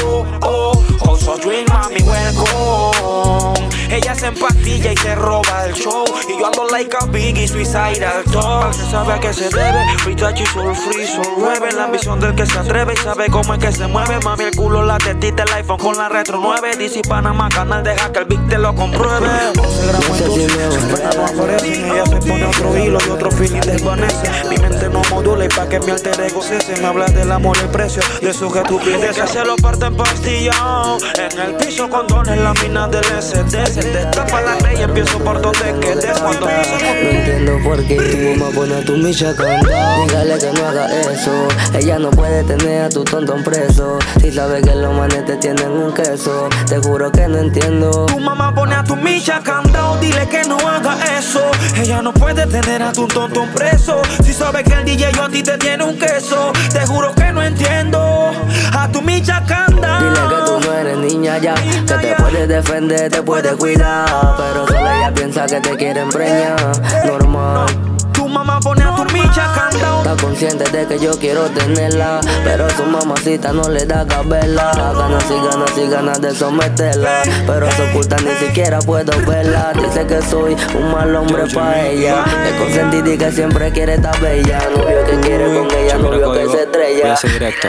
Oh, 0.42 0.80
oso 1.08 1.36
drink, 1.38 1.68
mami, 1.68 2.00
welcome. 2.02 3.68
Ella 3.90 4.14
se 4.14 4.28
empastilla 4.28 4.92
y 4.92 4.96
se 4.96 5.16
roba 5.16 5.66
el 5.66 5.74
show. 5.74 6.04
Y 6.28 6.38
yo 6.38 6.46
ando 6.46 6.68
like 6.68 6.96
a 6.96 7.06
biggie, 7.06 7.48
suicide 7.48 8.06
al 8.06 8.22
top. 8.30 8.72
Se 8.72 8.88
sabe 8.88 9.14
a 9.14 9.18
qué 9.18 9.34
se 9.34 9.48
debe. 9.48 9.84
Free 10.04 10.14
touch 10.14 10.38
y 10.40 10.46
soul 10.46 10.76
free, 10.76 11.08
soul 11.08 11.26
nueve. 11.38 11.70
La 11.74 11.86
ambición 11.86 12.20
del 12.20 12.36
que 12.36 12.46
se 12.46 12.56
atreve 12.56 12.94
y 12.94 12.96
sabe 12.98 13.28
cómo 13.30 13.52
es 13.54 13.58
que 13.58 13.72
se 13.72 13.88
mueve. 13.88 14.20
Mami, 14.20 14.44
el 14.44 14.54
culo, 14.54 14.84
la 14.84 14.98
tetita, 14.98 15.42
el 15.42 15.52
iPhone 15.54 15.78
con 15.78 15.96
la 15.96 16.08
retro 16.08 16.38
9. 16.40 16.76
DC 16.76 17.02
Panamá, 17.08 17.48
canal 17.48 17.82
deja 17.82 18.12
que 18.12 18.20
el 18.20 18.26
Big 18.26 18.48
te 18.48 18.58
lo 18.58 18.72
compruebe. 18.76 19.28
11 19.58 19.86
gramos 19.88 20.20
en 20.20 20.26
dulce, 20.28 20.78
pero 20.88 20.99
no 21.16 21.26
aparecen. 21.26 21.84
Ella 21.84 22.06
se 22.06 22.16
pone 22.16 22.44
otro 22.44 22.78
hilo 22.78 22.98
y 23.06 23.10
otro 23.10 23.30
feeling 23.30 23.60
desvanece. 23.60 24.30
Mi 24.48 24.56
mente 24.56 24.88
no 24.88 25.02
modula 25.10 25.44
y 25.44 25.48
pa' 25.48 25.68
que 25.68 25.80
mi 25.80 25.90
alter 25.90 26.20
ego 26.20 26.42
cese. 26.42 26.80
Me 26.80 26.86
habla 26.86 27.06
del 27.06 27.30
amor 27.32 27.56
y 27.58 27.60
el 27.60 27.68
precio 27.68 28.02
de 28.20 28.32
su 28.32 28.46
estupidez. 28.46 29.16
Que 29.16 29.26
se 29.26 29.44
lo 29.44 29.56
parten 29.56 29.96
pastillado. 29.96 30.98
En 31.16 31.38
el 31.40 31.54
piso 31.56 31.88
condones, 31.88 32.38
la 32.38 32.52
mina 32.54 32.88
del 32.88 33.04
SD. 33.04 33.66
Se 33.66 33.82
destapa 33.82 34.40
la 34.40 34.56
ley 34.60 34.76
y 34.78 34.82
empiezo 34.82 35.18
por 35.18 35.40
donde 35.40 35.74
quedes. 35.80 36.18
Cuando 36.20 36.46
No 36.46 37.10
entiendo 37.10 37.58
por 37.64 37.84
qué 37.84 37.96
tu 37.96 38.40
mamá 38.40 38.50
pone 38.54 38.74
a 38.74 38.84
tu 38.84 38.92
micha 38.96 39.34
candado. 39.34 40.04
Dígale 40.04 40.38
que 40.38 40.52
no 40.52 40.66
haga 40.66 40.86
eso. 41.12 41.48
Ella 41.74 41.98
no 41.98 42.10
puede 42.10 42.44
tener 42.44 42.84
a 42.84 42.88
tu 42.88 43.04
tontón 43.04 43.42
preso. 43.42 43.98
Si 44.20 44.30
sabe 44.30 44.62
que 44.62 44.74
los 44.74 44.94
manetes 44.94 45.40
tienen 45.40 45.70
un 45.70 45.92
queso. 45.92 46.48
Te 46.68 46.78
juro 46.78 47.10
que 47.10 47.26
no 47.28 47.38
entiendo. 47.38 48.06
Tu 48.06 48.18
mamá 48.18 48.54
pone 48.54 48.74
a 48.74 48.84
tu 48.84 48.96
micha 48.96 49.40
candado, 49.42 49.96
dile 49.98 50.26
que 50.28 50.42
no 50.44 50.56
haga 50.56 50.89
eso. 51.18 51.50
Ella 51.76 52.02
no 52.02 52.12
puede 52.12 52.46
tener 52.46 52.82
a 52.82 52.92
tu 52.92 53.06
tonto 53.06 53.44
preso. 53.54 54.00
Si 54.24 54.32
sabe 54.32 54.64
que 54.64 54.72
el 54.72 54.84
DJ 54.84 55.12
yo 55.12 55.24
a 55.24 55.28
ti 55.28 55.42
te 55.42 55.56
tiene 55.58 55.84
un 55.84 55.98
queso, 55.98 56.52
te 56.72 56.86
juro 56.86 57.14
que 57.14 57.32
no 57.32 57.42
entiendo. 57.42 58.30
A 58.72 58.88
tu 58.88 59.02
micha 59.02 59.42
candado. 59.44 60.10
Dile 60.10 60.20
que 60.28 60.44
tú 60.46 60.68
no 60.68 60.72
eres 60.76 60.98
niña 60.98 61.38
ya. 61.38 61.54
Que 61.54 61.94
te 61.94 62.14
puedes 62.16 62.48
defender, 62.48 63.10
te 63.10 63.22
puedes 63.22 63.54
cuidar. 63.54 64.36
Pero 64.36 64.66
solo 64.66 64.90
ella 64.90 65.12
piensa 65.14 65.46
que 65.46 65.60
te 65.60 65.76
quiere 65.76 66.00
empreñar. 66.00 66.72
Normal. 67.06 67.66
Tu 67.98 67.99
mamá 68.30 68.60
pone 68.60 68.82
a 68.84 68.94
tu 68.94 69.04
micha. 69.12 69.52
Está 69.70 70.16
consciente 70.20 70.64
de 70.70 70.86
que 70.86 70.98
yo 70.98 71.18
quiero 71.18 71.42
tenerla. 71.50 72.20
Pero 72.44 72.68
su 72.70 72.84
mamacita 72.84 73.52
no 73.52 73.68
le 73.68 73.84
da 73.86 74.06
cabela. 74.06 74.70
Ganas 74.74 75.24
y 75.30 75.34
ganas 75.34 75.78
y 75.78 75.88
ganas 75.88 76.20
de 76.20 76.34
someterla. 76.34 77.22
Pero 77.46 77.70
se 77.72 77.82
oculta, 77.90 78.16
ni 78.18 78.30
siquiera 78.46 78.78
puedo 78.80 79.12
verla. 79.26 79.72
Dice 79.74 80.06
que 80.06 80.22
soy 80.22 80.56
un 80.74 80.92
mal 80.92 81.14
hombre 81.14 81.44
para 81.52 81.86
ella. 81.86 82.24
Que 82.24 82.56
consentida 82.58 83.10
y 83.14 83.18
que 83.18 83.32
siempre 83.32 83.70
quiere 83.72 83.94
estar 83.94 84.18
bella. 84.20 84.60
Novio 84.76 85.04
que 85.06 85.20
quiere 85.20 85.44
con 85.58 85.70
ella, 85.76 85.98
novio 85.98 86.32
que 86.32 86.40
se 86.40 86.46
Voy 86.46 86.56
estrella. 86.60 87.12
a 87.12 87.16
ser 87.16 87.32
directo. 87.32 87.68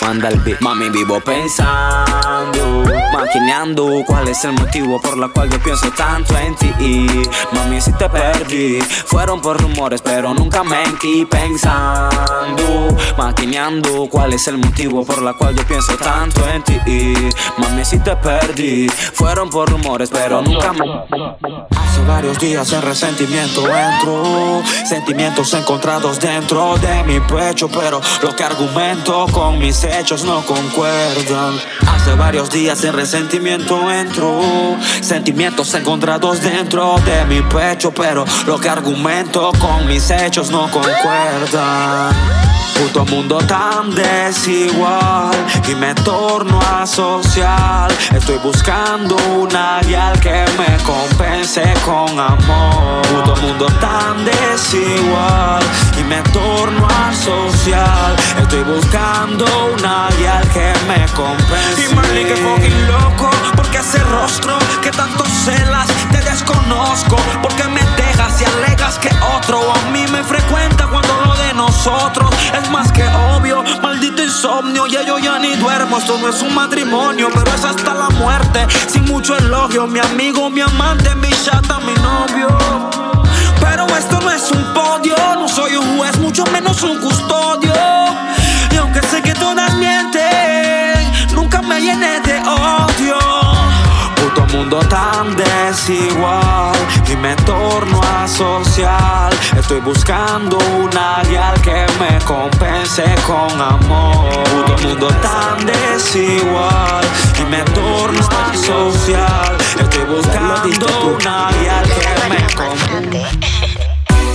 Manda 0.00 0.28
el 0.28 0.40
beat. 0.40 0.60
Mami, 0.60 0.90
vivo 0.90 1.20
pensando, 1.20 2.84
maquineando 3.12 4.02
cuál 4.06 4.28
es 4.28 4.44
el 4.44 4.52
motivo 4.52 5.00
por 5.00 5.18
la 5.18 5.28
cual 5.28 5.50
yo 5.50 5.58
pienso 5.62 5.90
tanto 5.90 6.36
en 6.38 6.54
ti. 6.56 6.72
Mami, 7.52 7.80
si 7.80 7.92
te 7.92 8.08
perdí, 8.08 8.80
fueron 8.80 9.40
por 9.40 9.60
rumores, 9.60 10.00
pero 10.02 10.34
nunca 10.34 10.64
mentí 10.64 11.26
pensando, 11.26 12.88
maquineando 13.16 14.08
cuál 14.10 14.32
es 14.32 14.48
el 14.48 14.58
motivo 14.58 15.04
por 15.04 15.22
la 15.22 15.34
cual 15.34 15.54
yo 15.54 15.64
pienso 15.66 15.96
tanto 15.96 16.40
en 16.48 16.62
ti. 16.62 16.80
Mami, 17.58 17.84
si 17.84 17.98
te 17.98 18.16
perdí, 18.16 18.88
fueron 18.88 19.50
por 19.50 19.70
rumores, 19.70 20.10
pero 20.10 20.42
nunca 20.42 20.72
mentí. 20.72 21.62
Hace 21.92 22.04
varios 22.06 22.38
días 22.38 22.72
en 22.72 22.80
resentimiento 22.80 23.62
entro 23.68 24.62
Sentimientos 24.88 25.52
encontrados 25.52 26.18
dentro 26.18 26.76
de 26.78 27.04
mi 27.04 27.20
pecho 27.20 27.68
Pero 27.68 28.00
lo 28.22 28.34
que 28.34 28.42
argumento 28.42 29.26
con 29.30 29.58
mis 29.58 29.84
hechos 29.84 30.24
no 30.24 30.40
concuerdan 30.46 31.60
Hace 31.86 32.14
varios 32.14 32.48
días 32.50 32.82
en 32.84 32.94
resentimiento 33.02 33.90
entro 33.90 34.40
Sentimientos 35.00 35.74
encontrados 35.74 36.40
dentro 36.40 36.94
de 37.04 37.24
mi 37.24 37.42
pecho 37.42 37.92
Pero 37.92 38.24
lo 38.46 38.60
que 38.60 38.68
argumento 38.68 39.50
con 39.58 39.88
mis 39.88 40.08
hechos 40.08 40.52
no 40.52 40.70
concuerdan 40.70 42.14
Puto 42.82 43.04
mundo 43.06 43.38
tan 43.38 43.94
desigual 43.94 45.30
y 45.70 45.74
me 45.74 45.94
torno 45.94 46.58
asocial. 46.60 47.92
Estoy 48.12 48.38
buscando 48.38 49.14
una 49.38 49.80
guial 49.86 50.18
que 50.18 50.44
me 50.58 50.76
compense 50.82 51.62
con 51.84 52.18
amor. 52.18 53.02
Puto 53.02 53.36
mundo 53.42 53.66
tan 53.80 54.24
desigual 54.24 55.62
y 56.00 56.04
me 56.04 56.22
torno 56.32 56.88
asocial. 57.08 58.16
Estoy 58.40 58.62
buscando 58.64 59.44
una 59.78 60.08
guial 60.18 60.48
que 60.48 60.72
me 60.88 61.06
compense. 61.12 61.88
Y 61.88 61.94
porque 63.56 63.78
ese 63.78 63.98
rostro 64.04 64.58
que 64.82 64.90
tanto 64.90 65.24
celas 65.44 65.86
te 66.10 66.18
desconozco, 66.22 67.16
porque 67.42 67.64
me 67.68 67.80
dejas 67.96 68.40
y 68.40 68.44
alegas 68.44 68.98
que 68.98 69.10
otro 69.36 69.60
a 69.72 69.90
mí 69.90 70.04
me 70.10 70.22
frecuenta 70.22 70.86
cuando 70.86 71.14
lo 71.24 71.34
de 71.36 71.54
nosotros 71.54 72.30
es 72.60 72.70
más 72.70 72.90
que 72.92 73.06
obvio, 73.34 73.62
maldito 73.82 74.22
insomnio, 74.22 74.86
ya 74.86 75.02
yo 75.02 75.18
ya 75.18 75.38
ni 75.38 75.54
duermo, 75.56 75.98
esto 75.98 76.18
no 76.18 76.28
es 76.28 76.42
un 76.42 76.54
matrimonio, 76.54 77.28
pero 77.32 77.54
es 77.54 77.64
hasta 77.64 77.94
la 77.94 78.10
muerte, 78.10 78.66
sin 78.88 79.04
mucho 79.04 79.36
elogio, 79.36 79.86
mi 79.86 80.00
amigo, 80.00 80.50
mi 80.50 80.60
amante, 80.60 81.14
mi 81.16 81.30
chata, 81.44 81.78
mi 81.80 81.94
novio. 81.94 82.48
Pero 83.60 83.86
esto 83.96 84.20
no 84.20 84.30
es 84.30 84.50
un 84.50 84.64
podio, 84.74 85.14
no 85.38 85.48
soy 85.48 85.76
un 85.76 85.98
juez, 85.98 86.18
mucho 86.18 86.44
menos 86.52 86.82
un 86.82 86.98
custodio. 86.98 87.72
Y 88.70 88.76
aunque 88.76 89.00
sé 89.02 89.22
que 89.22 89.34
todas 89.34 89.72
mienten, 89.74 90.21
me 91.72 91.80
llené 91.80 92.20
de 92.20 92.38
odio. 92.40 93.18
Puto 94.16 94.46
mundo 94.52 94.78
tan 94.88 95.34
desigual 95.36 96.76
y 97.10 97.16
me 97.16 97.34
torno 97.36 98.00
asocial. 98.22 99.32
Estoy 99.56 99.80
buscando 99.80 100.58
una 100.82 101.22
guial 101.28 101.60
que 101.62 101.86
me 102.00 102.18
compense 102.24 103.04
con 103.26 103.60
amor. 103.60 104.28
Puto 104.50 104.76
mundo 104.86 105.08
tan 105.22 105.64
desigual 105.66 107.04
y 107.40 107.44
me 107.50 107.62
torno 107.76 108.20
asocial. 108.52 109.56
Estoy 109.80 110.04
buscando 110.04 110.86
una 111.16 111.50
guial 111.60 111.84
que 111.84 112.28
me 112.28 112.54
compense. 112.54 113.71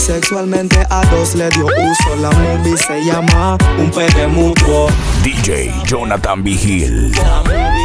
Sexualmente 0.07 0.77
a 0.89 1.01
dos 1.07 1.35
le 1.35 1.49
dio 1.49 1.65
uso. 1.65 2.15
La 2.21 2.31
movie 2.31 2.77
se 2.77 3.03
llama 3.03 3.57
Un 3.77 3.91
pegue 3.91 4.25
mutuo. 4.27 4.87
DJ 5.21 5.69
Jonathan 5.85 6.41
Vigil. 6.41 7.11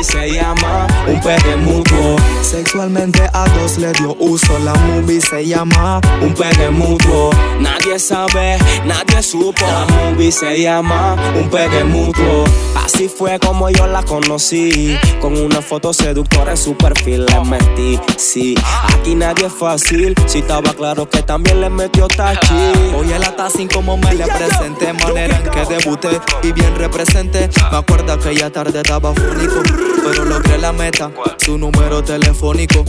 Se 0.02 0.28
llama 0.28 0.88
Un 1.06 1.20
pegue 1.20 1.56
mutuo. 1.56 2.16
Sexualmente 2.42 3.22
a 3.32 3.46
dos 3.48 3.78
le 3.78 3.92
dio 3.92 4.16
uso. 4.18 4.58
La 4.58 4.74
movie 4.74 5.20
se 5.20 5.46
llama 5.46 6.00
Un 6.20 6.34
pegue 6.34 6.70
mutuo. 6.70 7.30
Nadie 7.60 8.00
sabe, 8.00 8.58
nadie 8.84 9.22
supo. 9.22 9.64
La 9.64 9.86
movie 9.86 10.32
se 10.32 10.60
llama 10.60 11.16
Un 11.36 11.48
pegue 11.48 11.84
mutuo. 11.84 12.44
Así 12.84 13.08
fue 13.08 13.38
como 13.38 13.70
yo 13.70 13.86
la 13.86 14.02
conocí. 14.02 14.98
Con 15.20 15.36
una 15.36 15.62
foto 15.62 15.92
seductora 15.92 16.50
en 16.50 16.56
su 16.56 16.76
perfil 16.76 17.24
le 17.24 17.40
metí. 17.44 18.00
Sí, 18.16 18.56
aquí 18.88 19.14
nadie 19.14 19.46
es 19.46 19.52
fácil. 19.52 20.14
Si 20.26 20.40
estaba 20.40 20.74
claro 20.74 21.08
que 21.08 21.22
también 21.22 21.60
le 21.60 21.70
metió 21.70 22.08
tachi. 22.08 22.72
Oye, 22.96 23.18
la 23.18 23.32
sin 23.48 23.68
como 23.68 23.96
me 23.96 24.12
le 24.14 24.26
presenté. 24.26 24.92
Manera 24.92 25.38
en 25.38 25.50
que 25.50 25.64
debuté 25.64 26.20
y 26.42 26.52
bien 26.52 26.74
representé. 26.76 27.48
Me 27.70 27.78
acuerdo 27.78 28.18
que 28.18 28.34
ya 28.34 28.50
tarde 28.50 28.80
estaba 28.80 29.14
fúnico. 29.14 29.91
Pero 30.04 30.24
logré 30.24 30.58
la 30.58 30.72
meta, 30.72 31.10
su 31.38 31.58
número 31.58 32.02
telefónico. 32.02 32.84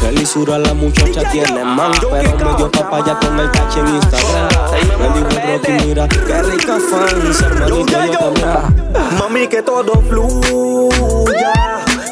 Que 0.00 0.12
lisura 0.12 0.58
la 0.58 0.74
muchacha 0.74 1.30
tiene 1.30 1.64
man. 1.64 1.92
Pero 2.00 2.36
me 2.36 2.56
dio 2.56 2.70
papaya 2.70 3.18
con 3.18 3.38
el 3.38 3.50
tachi 3.50 3.80
en 3.80 3.88
Instagram. 3.88 4.48
Me 4.98 5.08
dijo 5.18 5.28
Rocky, 5.46 5.86
mira, 5.86 6.08
qué 6.08 6.42
rica 6.42 6.78
fan. 6.90 7.52
Hermanito, 7.52 8.04
yo 8.06 8.18
también. 8.18 9.18
Mami, 9.18 9.46
que 9.48 9.62
todo 9.62 10.02
fluya. 10.08 11.52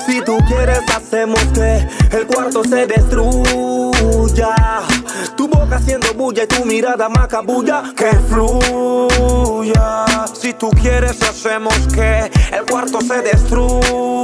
Si 0.07 0.21
tú 0.23 0.39
quieres, 0.47 0.81
hacemos 0.95 1.41
que 1.53 1.87
el 2.17 2.27
cuarto 2.27 2.63
se 2.65 2.87
destruya. 2.87 4.55
Tu 5.37 5.49
boca 5.49 5.77
haciendo 5.77 6.15
bulla 6.15 6.45
y 6.45 6.47
tu 6.47 6.65
mirada 6.65 7.09
macabulla. 7.09 7.83
Que 7.97 8.13
fluya. 8.29 10.05
Si 10.33 10.53
tú 10.55 10.71
quieres, 10.71 11.21
hacemos 11.23 11.75
que 11.95 12.31
el 12.53 12.65
cuarto 12.71 13.01
se 13.01 13.23
destruya. 13.23 14.16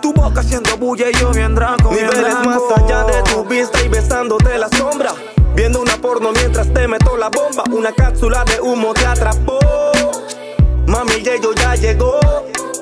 Tu 0.00 0.12
boca 0.12 0.40
haciendo 0.40 0.76
bulla 0.76 1.10
y 1.10 1.14
yo 1.14 1.30
bien 1.30 1.54
draco. 1.54 1.90
Niveles 1.90 2.34
más 2.44 2.60
allá 2.76 3.04
de 3.04 3.22
tu 3.22 3.44
vista 3.44 3.82
y 3.82 3.88
besándote 3.88 4.58
la 4.58 4.68
sombra. 4.68 5.12
Viendo 5.54 5.80
una 5.80 5.96
porno 5.96 6.32
mientras 6.32 6.72
te 6.72 6.86
meto 6.86 7.16
la 7.16 7.28
bomba. 7.28 7.64
Una 7.70 7.92
cápsula 7.92 8.44
de 8.44 8.60
humo 8.60 8.94
te 8.94 9.06
atrapó. 9.06 9.58
Mami, 10.88 11.16
ello 11.16 11.52
ya 11.54 11.74
llegó. 11.74 12.18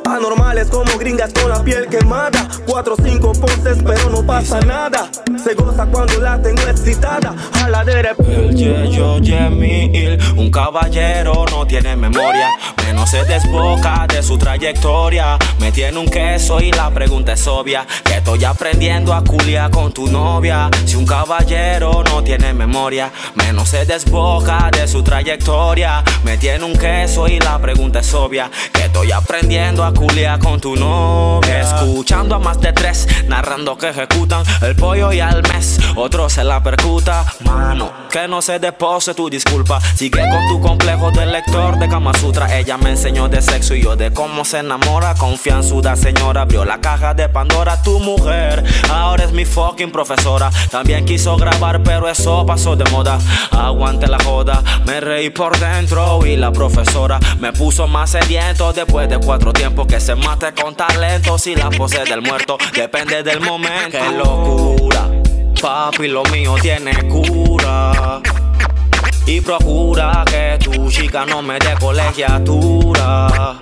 Anormales 0.04 0.68
como 0.68 0.96
gringas 0.96 1.32
con 1.32 1.50
la 1.50 1.62
piel 1.64 1.88
quemada. 1.88 2.48
Cuatro 2.64 2.94
o 2.94 3.02
cinco 3.02 3.32
poses, 3.32 3.78
pero 3.84 4.08
no 4.10 4.24
pasa 4.24 4.60
nada. 4.60 5.10
Se 5.42 5.54
goza 5.54 5.86
cuando 5.86 6.20
la 6.20 6.40
tengo 6.40 6.62
excitada. 6.62 7.34
A 7.64 7.68
la 7.68 7.84
derecha. 7.84 8.14
El 8.28 8.54
Yeyo 8.54 9.18
Yemil, 9.18 10.18
un 10.36 10.52
caballero 10.52 11.44
no 11.50 11.66
tiene 11.66 11.96
memoria. 11.96 12.48
Menos 12.86 13.10
se 13.10 13.24
desboca 13.24 14.06
de 14.06 14.22
su 14.22 14.38
trayectoria. 14.38 15.36
Me 15.58 15.72
tiene 15.72 15.98
un 15.98 16.06
queso 16.06 16.60
y 16.60 16.70
la 16.70 16.88
pregunta 16.90 17.32
es 17.32 17.46
obvia. 17.48 17.84
Que 18.04 18.18
estoy 18.18 18.44
aprendiendo 18.44 19.12
a 19.12 19.24
culiar 19.24 19.72
con 19.72 19.92
tu 19.92 20.06
novia. 20.06 20.70
Si 20.84 20.94
un 20.94 21.04
caballero 21.04 22.04
no 22.04 22.22
tiene 22.22 22.54
memoria, 22.54 23.10
menos 23.34 23.70
se 23.70 23.84
desboca 23.84 24.70
de 24.70 24.86
su 24.86 25.02
trayectoria. 25.02 26.04
Me 26.22 26.38
tiene 26.38 26.64
un 26.64 26.76
queso 26.76 27.26
y 27.26 27.40
la 27.40 27.58
pregunta 27.58 27.95
es 27.98 28.14
obvia. 28.14 28.50
Que 28.72 28.84
estoy 28.84 29.12
aprendiendo 29.12 29.84
a 29.84 29.92
culiar 29.92 30.38
con 30.38 30.60
tu 30.60 30.76
novia. 30.76 31.60
Escuchando 31.60 32.34
a 32.34 32.38
más 32.38 32.60
de 32.60 32.72
tres, 32.72 33.06
narrando 33.28 33.76
que 33.76 33.88
ejecutan 33.88 34.44
el 34.62 34.76
pollo 34.76 35.12
y 35.12 35.20
al 35.20 35.42
mes. 35.42 35.78
Otro 35.96 36.28
se 36.28 36.44
la 36.44 36.62
percuta, 36.62 37.24
mano. 37.44 37.90
Que 38.10 38.28
no 38.28 38.40
se 38.40 38.58
despose 38.58 39.14
tu 39.14 39.28
disculpa. 39.28 39.80
Sigue 39.80 40.22
con 40.30 40.46
tu 40.48 40.60
complejo 40.60 41.10
de 41.10 41.26
lector 41.26 41.78
de 41.78 41.88
Kama 41.88 42.12
Sutra. 42.14 42.56
Ella 42.56 42.76
me 42.76 42.90
enseñó 42.90 43.28
de 43.28 43.42
sexo 43.42 43.74
y 43.74 43.82
yo 43.82 43.96
de 43.96 44.12
cómo 44.12 44.44
se 44.44 44.58
enamora. 44.58 45.14
Confianzuda 45.14 45.96
señora, 45.96 46.42
abrió 46.42 46.64
la 46.64 46.80
caja 46.80 47.14
de 47.14 47.28
Pandora. 47.28 47.82
Tu 47.82 47.98
mujer 48.00 48.64
ahora 48.90 49.24
es 49.24 49.32
mi 49.32 49.44
fucking 49.44 49.90
profesora. 49.90 50.50
También 50.70 51.04
quiso 51.04 51.36
grabar, 51.36 51.82
pero 51.82 52.08
eso 52.08 52.44
pasó 52.46 52.76
de 52.76 52.84
moda. 52.90 53.18
Aguante 53.50 54.06
la 54.06 54.18
joda, 54.22 54.62
me 54.84 55.00
reí 55.00 55.30
por 55.30 55.58
dentro 55.58 56.24
y 56.24 56.36
la 56.36 56.52
profesora 56.52 57.18
me 57.38 57.52
puso 57.52 57.75
más 57.86 58.10
sediento 58.10 58.72
después 58.72 59.06
de 59.06 59.18
cuatro 59.18 59.52
tiempos 59.52 59.86
que 59.86 60.00
se 60.00 60.14
mate 60.14 60.54
con 60.54 60.74
talento. 60.74 61.36
Si 61.36 61.54
la 61.54 61.68
pose 61.68 62.04
del 62.04 62.22
muerto 62.22 62.56
depende 62.74 63.22
del 63.22 63.40
momento. 63.40 63.98
Qué 63.98 64.12
locura, 64.16 65.10
papi, 65.60 66.08
lo 66.08 66.24
mío 66.24 66.54
tiene 66.62 67.06
cura. 67.06 68.22
Y 69.26 69.42
procura 69.42 70.24
que 70.24 70.58
tu 70.64 70.90
chica 70.90 71.26
no 71.26 71.42
me 71.42 71.58
dé 71.58 71.74
colegiatura. 71.78 73.58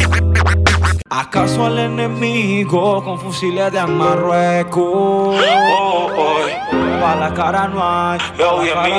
¿Acaso 1.11 1.67
al 1.67 1.79
enemigo 1.79 3.03
con 3.03 3.19
fusiles 3.19 3.73
de 3.73 3.85
Marruecos? 3.85 4.77
Oh, 4.77 6.09
oh, 6.17 6.47
Pa' 7.01 7.17
la 7.17 7.35
cara 7.35 7.67
no 7.69 7.83
hay, 7.83 8.19
pa' 8.19 8.63
la 8.63 8.75
cara 8.75 8.89
no 8.89 8.95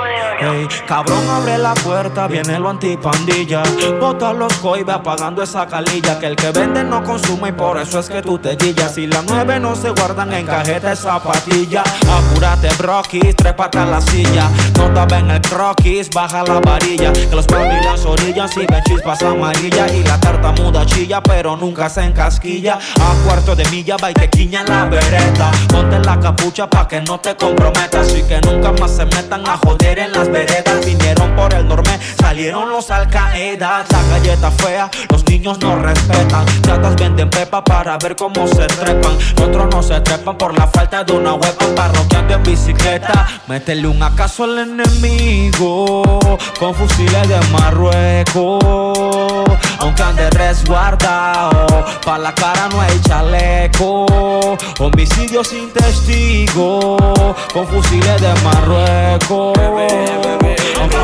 hay 0.00 0.01
Ey, 0.42 0.66
cabrón, 0.88 1.22
abre 1.30 1.56
la 1.56 1.72
puerta, 1.74 2.26
viene 2.26 2.58
lo 2.58 2.70
antipandilla. 2.70 3.62
Bota 4.00 4.32
los 4.32 4.52
coibes 4.54 4.92
apagando 4.92 5.40
esa 5.40 5.68
calilla. 5.68 6.18
Que 6.18 6.26
el 6.26 6.36
que 6.36 6.50
vende 6.50 6.82
no 6.82 7.04
consume 7.04 7.50
y 7.50 7.52
por 7.52 7.78
eso 7.78 8.00
es 8.00 8.08
que 8.08 8.22
tú 8.22 8.38
te 8.38 8.56
guillas. 8.56 8.96
Si 8.96 9.06
las 9.06 9.24
nueve 9.24 9.60
no 9.60 9.76
se 9.76 9.90
guardan 9.90 10.32
en 10.32 10.44
cajeta 10.44 10.96
zapatilla. 10.96 11.84
Apúrate, 12.10 12.70
broquis, 12.76 13.36
trépate 13.36 13.78
a 13.78 13.86
la 13.86 14.00
silla. 14.00 14.50
No 14.76 14.90
te 15.06 15.14
en 15.14 15.30
el 15.30 15.40
croquis, 15.42 16.10
baja 16.10 16.42
la 16.42 16.58
varilla. 16.58 17.12
Que 17.12 17.26
los 17.26 17.46
y 17.46 17.84
las 17.84 18.04
orillas 18.04 18.50
siguen 18.50 18.82
chispas 18.82 19.22
amarillas. 19.22 19.92
Y 19.94 20.02
la 20.02 20.18
tarta 20.18 20.50
muda 20.52 20.84
chilla, 20.84 21.22
pero 21.22 21.56
nunca 21.56 21.88
se 21.88 22.02
encasquilla. 22.02 22.80
A 23.00 23.24
cuarto 23.24 23.54
de 23.54 23.64
milla 23.70 23.96
va 24.02 24.10
y 24.10 24.14
quiña 24.14 24.64
la 24.64 24.86
vereta. 24.86 25.52
Ponte 25.68 26.00
la 26.00 26.18
capucha 26.18 26.68
pa' 26.68 26.88
que 26.88 27.00
no 27.00 27.20
te 27.20 27.36
comprometas. 27.36 28.12
Y 28.16 28.22
que 28.24 28.40
nunca 28.40 28.72
más 28.72 28.96
se 28.96 29.04
metan 29.04 29.46
a 29.46 29.56
joder 29.56 30.00
en 30.00 30.12
las 30.12 30.31
me 30.32 30.46
deja 30.46 30.80
mi 30.86 31.01
Vinieron 31.12 31.36
por 31.36 31.52
el 31.52 31.68
norme, 31.68 31.98
salieron 32.18 32.70
los 32.70 32.90
alcaedas. 32.90 33.86
La 33.90 34.02
galleta 34.04 34.50
fea, 34.50 34.90
los 35.10 35.22
niños 35.28 35.58
no 35.60 35.76
respetan. 35.76 36.46
Chatas 36.62 36.96
venden 36.96 37.28
pepa 37.28 37.62
para 37.62 37.98
ver 37.98 38.16
cómo 38.16 38.46
se 38.46 38.66
trepan. 38.66 39.18
Otros 39.42 39.66
no 39.70 39.82
se 39.82 40.00
trepan 40.00 40.38
por 40.38 40.58
la 40.58 40.66
falta 40.68 41.04
de 41.04 41.12
una 41.12 41.34
huepa. 41.34 41.66
Parroquiando 41.76 42.32
en 42.32 42.42
bicicleta. 42.42 43.26
Métele 43.46 43.88
un 43.88 44.02
acaso 44.02 44.44
al 44.44 44.58
enemigo. 44.60 46.20
Con 46.58 46.74
fusiles 46.74 47.28
de 47.28 47.38
Marruecos. 47.50 48.64
Aunque 49.80 50.02
ande 50.02 50.30
resguardado. 50.30 51.84
Pa' 52.06 52.16
la 52.16 52.34
cara 52.34 52.70
no 52.70 52.80
hay 52.80 52.98
chaleco. 53.02 54.56
Homicidio 54.78 55.44
sin 55.44 55.70
testigo. 55.72 56.96
Con 57.52 57.66
fusiles 57.66 58.18
de 58.18 58.32
Marruecos. 58.42 59.58
Aunque 60.80 61.01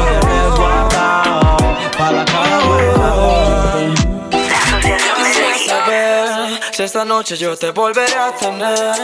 si 6.78 6.84
esta 6.84 7.04
noche 7.04 7.36
yo 7.36 7.56
te 7.56 7.72
volveré 7.72 8.14
a 8.14 8.30
tener. 8.30 8.96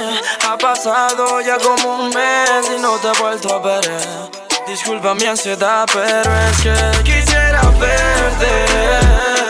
Ha 0.48 0.56
pasado 0.56 1.40
ya 1.40 1.58
como 1.58 1.96
un 1.96 2.08
mes 2.10 2.70
y 2.76 2.80
no 2.80 2.96
te 2.98 3.08
he 3.08 3.20
vuelto 3.20 3.52
a 3.52 3.58
ver. 3.58 3.90
Disculpa 4.68 5.12
mi 5.14 5.26
ansiedad, 5.26 5.84
pero 5.92 6.32
es 6.46 6.62
que 6.62 7.02
quisiera 7.02 7.62
verte 7.80 9.43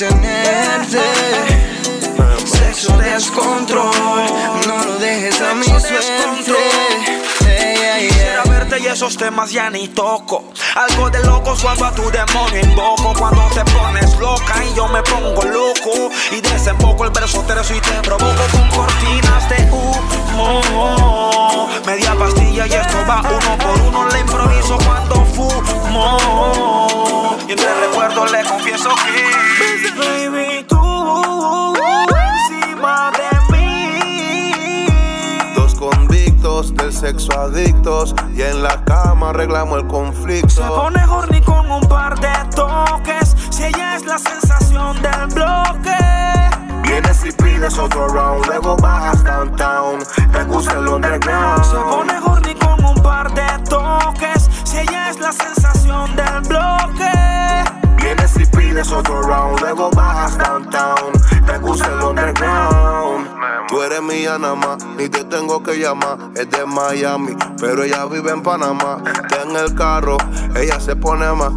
tenerte. 0.00 1.02
Sexo 2.44 2.96
descontrol, 2.96 3.92
no 4.66 4.84
lo 4.84 4.98
dejes 4.98 5.40
a 5.42 5.54
mi 5.54 5.66
suerte. 5.66 7.20
Y 8.78 8.86
esos 8.86 9.16
temas 9.16 9.50
ya 9.50 9.68
ni 9.68 9.88
toco. 9.88 10.44
Algo 10.74 11.10
de 11.10 11.22
loco 11.24 11.54
cuando 11.60 11.84
a 11.84 11.94
tu 11.94 12.10
demonio 12.10 12.60
invoco. 12.62 13.12
Cuando 13.18 13.42
te 13.52 13.62
pones 13.72 14.16
loca 14.18 14.64
y 14.64 14.74
yo 14.74 14.88
me 14.88 15.02
pongo 15.02 15.42
loco. 15.42 16.10
Y 16.32 16.40
desemboco 16.40 17.04
el 17.04 17.10
verso 17.10 17.42
terzo 17.42 17.74
y 17.74 17.80
te 17.80 18.00
provoco 18.00 18.42
con 18.52 18.70
cortinas 18.70 19.48
de 19.50 19.70
humo. 19.70 21.68
Media 21.84 22.14
pastilla 22.14 22.66
y 22.66 22.72
esto 22.72 23.04
va 23.06 23.20
uno 23.20 23.58
por 23.58 23.80
uno. 23.82 24.09
Adictos 37.36 38.14
y 38.34 38.42
en 38.42 38.62
la 38.62 38.84
cama 38.84 39.30
arreglamos 39.30 39.76
el 39.78 39.82
Se 39.82 39.88
conflicto. 39.88 40.74
pone 40.74 41.04
horny 41.04 41.40
con 41.42 41.70
un 41.70 41.80
par 41.88 42.18
de 42.18 42.32
toques. 42.54 43.36
Si 43.50 43.64
ella 43.64 43.96
es 43.96 44.04
la 44.06 44.18
sensación 44.18 45.00
del 45.02 45.26
bloque. 45.34 45.96
Vienes 46.82 47.24
y 47.24 47.32
pides 47.32 47.78
otro 47.78 48.08
round, 48.08 48.46
luego 48.46 48.76
bajas 48.76 49.22
downtown. 49.24 50.00
Te 50.32 50.44
gusta 50.44 50.78
el 50.78 50.88
underground. 50.88 51.64
Se 51.64 51.76
pone 51.76 52.18
horny 52.24 52.54
con 52.54 52.84
un 52.84 53.02
par 53.02 53.32
de 53.32 53.46
toques. 53.68 54.48
Si 54.64 54.78
ella 54.78 55.10
es 55.10 55.20
la 55.20 55.32
sensación 55.32 56.16
del 56.16 56.40
bloque. 56.48 57.12
Vienes 57.96 58.36
y 58.36 58.46
pides 58.46 58.90
otro 58.90 59.22
round, 59.22 59.60
luego 59.60 59.90
bajas 59.90 60.36
downtown. 60.38 61.12
Te 61.46 61.58
gusta 61.58 61.86
el 61.86 62.02
underground. 62.02 62.79
Tú 63.70 63.82
eres 63.82 64.02
mía 64.02 64.36
nada 64.38 64.56
más, 64.56 64.84
ni 64.98 65.08
te 65.08 65.22
tengo 65.24 65.62
que 65.62 65.78
llamar. 65.78 66.18
Es 66.34 66.50
de 66.50 66.66
Miami, 66.66 67.36
pero 67.60 67.84
ella 67.84 68.04
vive 68.06 68.30
en 68.32 68.42
Panamá. 68.42 68.98
Está 69.06 69.42
en 69.42 69.56
el 69.56 69.74
carro, 69.76 70.16
ella 70.56 70.80
se 70.80 70.96
pone 70.96 71.30
más. 71.32 71.52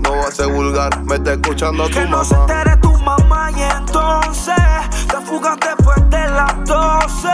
No 0.00 0.10
va 0.16 0.28
a 0.28 0.30
ser 0.30 0.48
vulgar, 0.48 1.02
me 1.04 1.14
está 1.14 1.32
escuchando 1.32 1.86
tu 1.88 1.94
Que 1.94 2.04
no 2.06 2.22
se 2.24 2.34
entere 2.34 2.76
tu 2.76 2.92
mamá 2.98 3.50
y 3.52 3.62
entonces 3.62 4.54
te 5.08 5.16
fugas 5.24 5.56
después 5.60 5.96
de 6.10 6.28
las 6.28 6.64
12. 6.66 7.28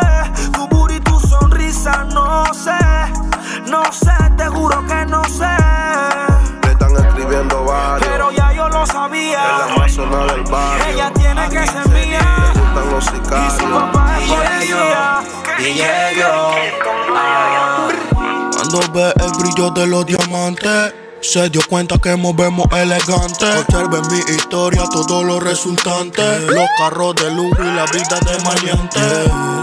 Tu 0.53 0.69
booty 0.69 0.95
y 0.95 1.01
tu 1.01 1.19
sonrisa, 1.19 2.05
no 2.05 2.45
sé, 2.55 2.71
no 3.69 3.83
sé, 3.93 4.13
te 4.37 4.47
juro 4.47 4.87
que 4.87 5.07
no 5.07 5.25
sé. 5.25 5.49
Le 6.63 6.71
están 6.71 6.95
escribiendo 6.95 7.65
varios. 7.65 8.09
Pero 8.09 8.31
ya 8.31 8.53
yo 8.53 8.69
lo 8.69 8.85
Es 8.85 8.89
sabía. 8.91 9.43
la 9.69 9.77
más 9.77 9.93
sonada 9.93 10.33
del 10.33 10.43
barrio. 10.45 10.85
Ella 10.87 11.13
tiene 11.15 11.49
que 11.49 11.67
ser 11.67 11.89
mía. 11.89 12.50
Gustan 12.73 12.91
los 12.91 13.05
Y 13.05 13.07
su 13.07 13.15
sicarios. 13.15 13.73
papá 13.73 14.19
es 14.19 14.29
policía. 14.31 15.23
Cuando 18.53 18.81
ve 18.93 19.13
el 19.25 19.31
brillo 19.39 19.71
de 19.71 19.87
los 19.87 20.07
diamantes, 20.07 20.95
se 21.21 21.51
dio 21.51 21.61
cuenta 21.69 21.99
que 21.99 22.15
movemos 22.17 22.67
elegante. 22.73 23.47
Observe 23.59 24.01
mi 24.11 24.19
historia, 24.35 24.85
todo 24.93 25.25
lo 25.25 25.41
resultante. 25.41 26.23
Los 26.41 26.69
carros 26.79 27.15
de 27.17 27.31
lujo 27.33 27.63
y 27.63 27.75
la 27.75 27.85
vida 27.87 28.19
de 28.21 28.45
maleante. 28.45 29.01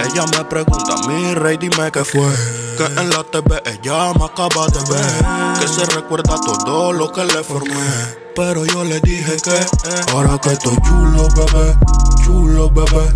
Ella 0.06 0.26
me 0.38 0.44
pregunta, 0.46 0.96
mi 1.08 1.34
rey, 1.34 1.58
dime 1.58 1.92
qué 1.92 2.04
fue. 2.04 2.30
Que 2.78 2.86
en 2.86 3.10
la 3.10 3.24
TV 3.24 3.62
ella 3.66 4.14
me 4.14 4.26
acaba 4.26 4.68
de 4.68 4.80
ver. 4.94 5.60
Que 5.60 5.68
se 5.68 5.86
recuerda 5.96 6.36
todo 6.66 6.92
lo 6.94 7.12
que 7.12 7.24
le 7.24 7.44
formé. 7.44 8.27
Pero 8.38 8.68
yo 8.68 8.84
le 8.84 9.02
dije 9.02 9.36
que 9.44 10.12
ahora 10.12 10.38
que 10.38 10.52
estoy 10.52 10.78
chulo, 10.88 11.28
bebé, 11.36 11.76
chulo, 12.24 12.70
bebé. 12.70 13.12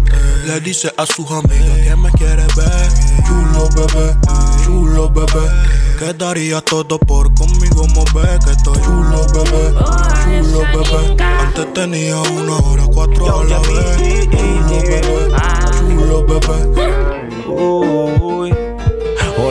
Le 0.47 0.59
dice 0.61 0.91
a 0.97 1.05
sus 1.05 1.29
amigas 1.29 1.77
que 1.77 1.95
me 1.95 2.11
quiere 2.13 2.47
ver. 2.55 2.89
Chulo, 3.27 3.69
bebé, 3.75 4.17
chulo, 4.65 5.09
bebé. 5.11 5.47
Que 5.99 6.11
daría 6.15 6.59
todo 6.61 6.97
por 6.97 7.31
conmigo 7.35 7.85
mover. 7.89 8.39
Que 8.39 8.49
estoy 8.49 8.81
chulo, 8.81 9.27
bebé, 9.31 9.75
chulo, 10.41 10.61
bebé. 10.73 11.23
Antes 11.23 11.71
tenía 11.75 12.17
una 12.17 12.57
hora, 12.57 12.87
cuatro 12.91 13.41
a 13.41 13.43
la 13.43 13.59
vez. 13.59 14.27
Chulo, 14.27 14.81
bebé, 14.81 15.29
chulo, 15.87 16.25
bebé. 16.25 16.81
Uy. 17.47 18.60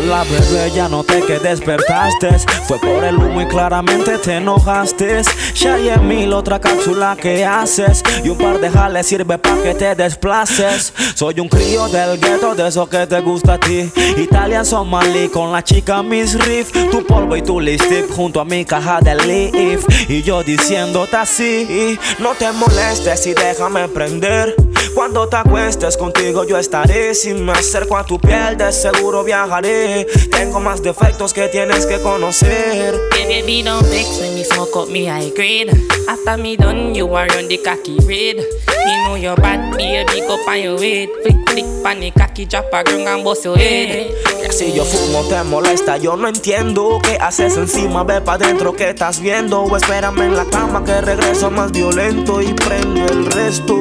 Hola 0.03 0.25
bebé, 0.25 0.71
ya 0.75 0.89
noté 0.89 1.21
que 1.21 1.39
despertaste 1.39 2.39
Fue 2.67 2.79
por 2.79 3.05
el 3.05 3.17
humo 3.17 3.43
y 3.43 3.47
claramente 3.47 4.17
te 4.17 4.37
enojaste. 4.37 5.21
Shay 5.53 5.91
en 5.91 6.09
mil, 6.09 6.33
otra 6.33 6.59
cápsula 6.59 7.17
que 7.21 7.45
haces 7.45 8.03
Y 8.25 8.31
un 8.31 8.39
par 8.39 8.59
de 8.61 8.71
jales 8.71 9.07
sirve 9.07 9.37
pa' 9.37 9.57
que 9.63 9.75
te 9.75 9.95
desplaces. 9.95 10.95
Soy 11.15 11.41
un 11.41 11.49
crío 11.49 11.87
del 11.89 12.19
gueto, 12.19 12.55
de 12.55 12.69
eso 12.69 12.89
que 12.89 13.07
te 13.07 13.21
gusta 13.21 13.55
a 13.55 13.59
ti. 13.59 13.91
Italian 14.17 14.65
Somali 14.65 15.29
con 15.29 15.53
la 15.53 15.63
chica 15.63 16.03
Miss 16.03 16.39
Riff. 16.47 16.73
Tu 16.91 17.05
polvo 17.05 17.37
y 17.37 17.43
tu 17.43 17.61
lipstick 17.61 18.11
junto 18.11 18.41
a 18.41 18.45
mi 18.45 18.65
caja 18.65 19.01
de 19.01 19.15
leaf. 19.15 19.85
Y 20.09 20.23
yo 20.23 20.43
diciéndote 20.43 21.17
así 21.17 21.99
No 22.19 22.31
te 22.35 22.51
molestes 22.53 23.27
y 23.27 23.35
déjame 23.35 23.87
prender 23.89 24.55
cuando 24.95 25.29
te 25.29 25.37
acuestes 25.37 25.97
contigo 25.97 26.45
yo 26.45 26.59
estaré 26.59 27.15
Si 27.15 27.33
me 27.35 27.53
acerco 27.53 27.97
a 27.97 28.05
tu 28.05 28.19
piel 28.19 28.57
de 28.57 28.73
seguro 28.73 29.25
viajaré 29.25 30.07
Tengo 30.31 30.61
más 30.61 30.83
defectos 30.83 31.33
que 31.33 31.49
tienes 31.49 31.87
que 31.87 32.01
conocer 32.01 32.95
Baby, 33.11 33.41
baby, 33.41 33.63
don't 33.63 33.87
vex 33.87 34.19
when 34.21 34.35
me 34.35 34.45
smoke 34.45 34.77
up 34.77 34.89
me 34.89 35.07
high 35.07 35.31
grade. 35.31 35.71
After 36.09 36.37
me 36.37 36.57
done, 36.57 36.95
you 36.95 37.15
are 37.15 37.31
on 37.37 37.49
the 37.49 37.59
cocky 37.59 37.97
red. 38.07 38.37
Me 38.37 39.05
know 39.05 39.15
you're 39.15 39.37
bad, 39.37 39.77
baby, 39.77 40.21
go 40.27 40.35
on 40.35 40.61
your 40.61 40.79
head. 40.79 41.09
Flick, 41.23 41.49
flick, 41.49 41.65
pan 41.83 42.01
the 42.01 42.11
cocky, 42.11 42.47
drop 42.47 42.73
a 42.73 42.83
ground 42.83 43.09
and 43.09 43.25
bust 43.25 43.45
your 43.45 43.57
head. 43.57 44.11
Que 44.43 44.53
si 44.53 44.73
yo 44.73 44.85
fumo 44.85 45.23
te 45.29 45.43
molesta, 45.45 45.99
yo 45.99 46.17
no 46.17 46.27
entiendo 46.27 46.99
¿Qué 47.03 47.19
haces 47.21 47.57
encima? 47.57 48.05
Ve 48.05 48.21
pa' 48.21 48.39
dentro, 48.39 48.75
¿qué 48.75 48.91
estás 48.91 49.21
viendo? 49.21 49.63
O 49.63 49.77
espérame 49.77 50.23
en 50.23 50.37
la 50.37 50.47
cama 50.47 50.83
que 50.83 50.99
regreso 51.01 51.51
más 51.51 51.71
violento 51.73 52.41
Y 52.41 52.55
prendo 52.55 53.05
el 53.05 53.27
resto 53.27 53.77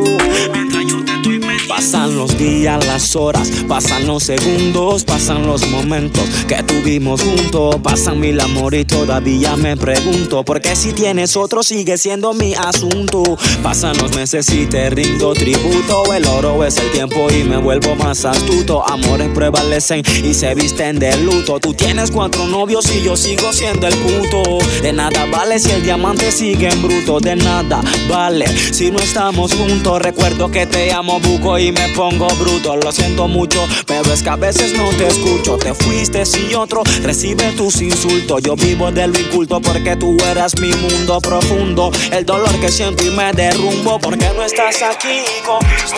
Pasan 1.80 2.18
los 2.18 2.38
días, 2.38 2.86
las 2.86 3.16
horas, 3.16 3.50
pasan 3.66 4.06
los 4.06 4.24
segundos, 4.24 5.06
pasan 5.06 5.48
los 5.48 5.66
momentos 5.70 6.26
que 6.46 6.62
tuvimos 6.62 7.22
juntos, 7.22 7.78
pasan 7.82 8.20
mil 8.20 8.38
amor 8.42 8.76
y 8.76 8.84
todavía 8.84 9.56
me 9.56 9.78
pregunto 9.78 10.44
por 10.44 10.60
qué 10.60 10.76
si 10.76 10.92
tienes 10.92 11.38
otro 11.38 11.64
sigue 11.64 11.98
siendo 11.98 12.34
mi 12.34 12.54
asunto. 12.54 13.24
Pasan 13.64 13.96
los 13.98 14.14
meses 14.14 14.50
y 14.50 14.66
te 14.66 14.90
rindo 14.90 15.34
tributo, 15.34 16.14
el 16.14 16.26
oro 16.26 16.66
es 16.66 16.76
el 16.76 16.92
tiempo 16.92 17.28
y 17.32 17.46
me 17.46 17.56
vuelvo 17.56 17.96
más 17.96 18.26
astuto. 18.26 18.86
Amores 18.86 19.30
prevalecen 19.34 20.04
y 20.22 20.34
se 20.34 20.54
visten 20.56 21.00
de 21.00 21.16
luto. 21.20 21.62
Tú 21.62 21.74
tienes 21.74 22.12
cuatro 22.12 22.46
novios 22.46 22.94
y 22.94 23.04
yo 23.04 23.16
sigo 23.16 23.54
siendo 23.54 23.88
el 23.88 23.96
puto. 23.96 24.58
De 24.82 24.92
nada 24.92 25.26
vale 25.32 25.58
si 25.60 25.72
el 25.72 25.82
diamante 25.82 26.30
sigue 26.34 26.68
en 26.68 26.82
bruto, 26.82 27.22
de 27.22 27.38
nada 27.38 27.82
vale 28.10 28.48
si 28.74 28.92
no 28.92 29.00
estamos 29.00 29.54
juntos. 29.54 30.02
Recuerdo 30.02 30.52
que 30.52 30.66
te 30.66 30.92
amo 30.92 31.22
buco 31.22 31.58
y 31.58 31.69
me 31.72 31.88
pongo 31.90 32.28
bruto. 32.36 32.76
Lo 32.78 32.92
siento 32.92 33.28
mucho, 33.28 33.66
pero 33.86 34.14
es 34.14 34.24
que 34.24 34.30
a 34.30 34.36
veces 34.36 34.74
no 34.78 34.90
te 34.90 35.08
escucho. 35.08 35.58
Te 35.58 35.74
fuiste 35.74 36.24
y 36.50 36.54
otro 36.54 36.84
recibe 37.04 37.52
tus 37.54 37.82
insultos. 37.82 38.42
Yo 38.42 38.56
vivo 38.56 38.92
de 38.92 39.08
lo 39.08 39.20
inculto 39.20 39.60
porque 39.62 39.96
tú 39.96 40.18
eras 40.30 40.60
mi 40.60 40.70
mundo 40.70 41.20
profundo. 41.20 41.92
El 42.12 42.26
dolor 42.26 42.52
que 42.60 42.72
siento 42.72 43.06
y 43.06 43.10
me 43.12 43.32
derrumbo 43.34 44.00
porque 44.00 44.30
no 44.36 44.44
estás 44.44 44.82
aquí. 44.82 45.24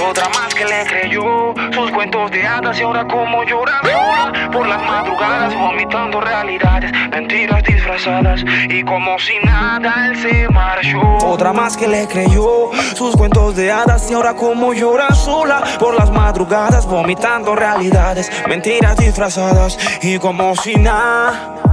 Otra 0.09 0.29
más 0.29 0.53
que 0.53 0.65
le 0.65 0.85
creyó 0.85 1.53
sus 1.73 1.91
cuentos 1.91 2.31
de 2.31 2.45
hadas 2.45 2.79
y 2.79 2.83
ahora 2.83 3.07
como 3.07 3.43
llora 3.43 3.81
sola 3.81 4.49
por 4.51 4.67
las 4.67 4.81
madrugadas 4.83 5.53
vomitando 5.55 6.21
realidades, 6.21 6.91
mentiras 7.09 7.63
disfrazadas 7.63 8.43
y 8.69 8.83
como 8.83 9.17
si 9.19 9.33
nada 9.43 10.07
él 10.07 10.21
se 10.21 10.49
marchó. 10.49 10.99
Otra 11.25 11.53
más 11.53 11.77
que 11.77 11.87
le 11.87 12.07
creyó 12.07 12.71
sus 12.95 13.15
cuentos 13.15 13.55
de 13.55 13.71
hadas 13.71 14.09
y 14.09 14.13
ahora 14.13 14.33
como 14.35 14.73
llora 14.73 15.13
sola 15.13 15.60
por 15.79 15.95
las 15.95 16.11
madrugadas 16.11 16.85
vomitando 16.85 17.55
realidades, 17.55 18.29
mentiras 18.47 18.97
disfrazadas 18.97 19.77
y 20.01 20.19
como 20.19 20.55
si 20.55 20.75
nada. 20.75 21.70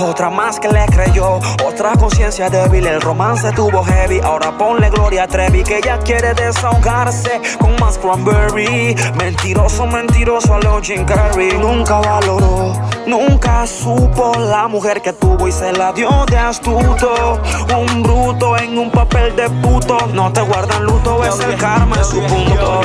Otra 0.00 0.30
más 0.30 0.60
que 0.60 0.68
le 0.68 0.86
creyó, 0.86 1.40
otra 1.64 1.92
conciencia 1.98 2.48
débil, 2.48 2.86
el 2.86 3.00
romance 3.00 3.50
tuvo 3.52 3.82
heavy, 3.84 4.20
ahora 4.20 4.56
ponle 4.56 4.90
Gloria 4.90 5.26
Trevi 5.26 5.62
que 5.62 5.78
ella 5.78 5.98
quiere 5.98 6.34
desahogarse 6.34 7.40
con 7.58 7.74
más 7.80 7.98
cranberry. 7.98 8.94
Mentiroso, 9.16 9.86
mentiroso 9.86 10.54
a 10.54 10.58
lo 10.60 10.80
Jim 10.80 11.04
Carrey, 11.04 11.58
nunca 11.58 12.00
valoró, 12.00 12.72
nunca 13.06 13.66
supo 13.66 14.32
la 14.38 14.68
mujer 14.68 15.02
que 15.02 15.12
tuvo 15.12 15.48
y 15.48 15.52
se 15.52 15.72
la 15.72 15.92
dio 15.92 16.10
de 16.26 16.38
astuto. 16.38 17.40
Un 17.76 18.02
bruto 18.02 18.56
en 18.56 18.78
un 18.78 18.90
papel 18.90 19.34
de 19.36 19.50
puto, 19.50 19.98
no 20.12 20.32
te 20.32 20.42
guardan 20.42 20.84
luto, 20.84 21.24
es 21.24 21.38
el 21.40 21.56
karma 21.56 21.96
en 21.96 22.04
su 22.04 22.20
punto. 22.22 22.80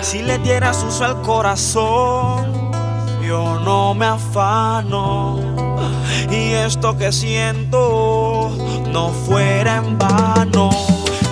Si 0.00 0.22
le 0.22 0.38
dieras 0.38 0.84
uso 0.84 1.04
al 1.04 1.20
corazón, 1.22 2.35
no 3.86 3.94
me 3.94 4.06
afano. 4.06 5.38
Y 6.28 6.54
esto 6.54 6.96
que 6.96 7.12
siento 7.12 8.50
no 8.90 9.10
fuera 9.10 9.76
en 9.76 9.96
vano. 9.96 10.70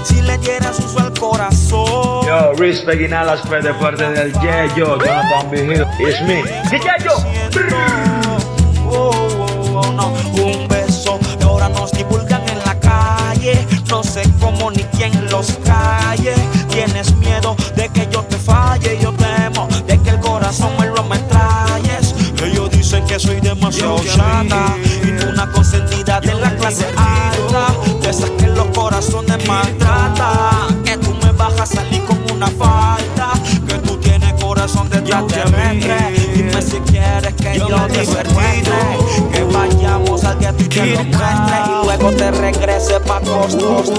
Si 0.04 0.22
le 0.22 0.38
dieras 0.38 0.78
uso 0.78 1.00
al 1.00 1.12
corazón. 1.18 2.24
Yo, 2.24 2.52
respect 2.56 3.00
y 3.00 3.08
nada 3.08 3.34
las 3.34 3.64
de 3.64 3.74
parte 3.74 4.08
del 4.08 4.32
Yeyo, 4.34 4.98
Jonathan 5.00 5.50
Vigil. 5.50 5.84
It's 5.98 6.22
me. 6.22 6.44
Oh, 8.88 9.10
oh, 9.10 9.80
oh, 9.80 9.92
no, 9.92 10.12
un 10.40 10.68
beso 10.68 11.18
y 11.40 11.42
ahora 11.42 11.68
nos 11.70 11.90
divulgan 11.90 12.48
en 12.48 12.58
la 12.60 12.78
calle. 12.78 13.66
No 13.90 14.04
sé 14.04 14.22
cómo 14.38 14.70
ni 14.70 14.84
quién 14.96 15.12
los 15.28 15.58
calle. 15.64 16.34
Tienes 16.68 17.16
miedo 17.16 17.56
de 17.74 17.88
que 17.88 18.06
yo 18.12 18.22
te 18.22 18.36
falle. 18.36 18.96
Yo 19.00 19.12
temo 19.14 19.66
de 19.88 19.98
que 19.98 20.10
el 20.10 20.20
corazón 20.20 20.70
me 20.78 20.83
soy 23.84 24.04
demasiado 24.04 24.04
chata. 24.04 24.76
Y 25.02 25.10
tú 25.12 25.28
una 25.28 25.50
consentida 25.50 26.20
de 26.20 26.34
la 26.34 26.56
clase 26.56 26.86
alta. 26.96 27.74
De 28.00 28.10
esas 28.10 28.30
que 28.30 28.46
los 28.48 28.66
corazones 28.68 29.46
maltratan. 29.46 30.82
Que 30.84 30.96
tú 30.98 31.14
me 31.22 31.32
vas 31.32 31.60
a 31.60 31.66
salir 31.66 32.02
con 32.04 32.18
una 32.32 32.48
falta. 32.48 33.32
Que 33.66 33.74
tú 33.78 33.96
tienes 33.98 34.32
corazón 34.42 34.88
de 34.90 34.98
extraterrestre. 34.98 36.23
Si 36.64 36.78
quieres 36.80 37.34
que 37.34 37.58
yo, 37.58 37.66
te 37.88 38.04
secuestre. 38.04 38.72
Que 39.32 39.44
vayamos 39.44 40.24
al 40.24 40.38
gueto 40.38 40.62
y 40.62 40.68
te 40.68 40.86
lo 40.86 41.04
muestre. 41.04 41.56
Y 41.66 41.84
luego 41.84 42.10
te 42.12 42.30
regrese 42.30 43.00
pa' 43.00 43.20
costos. 43.20 43.92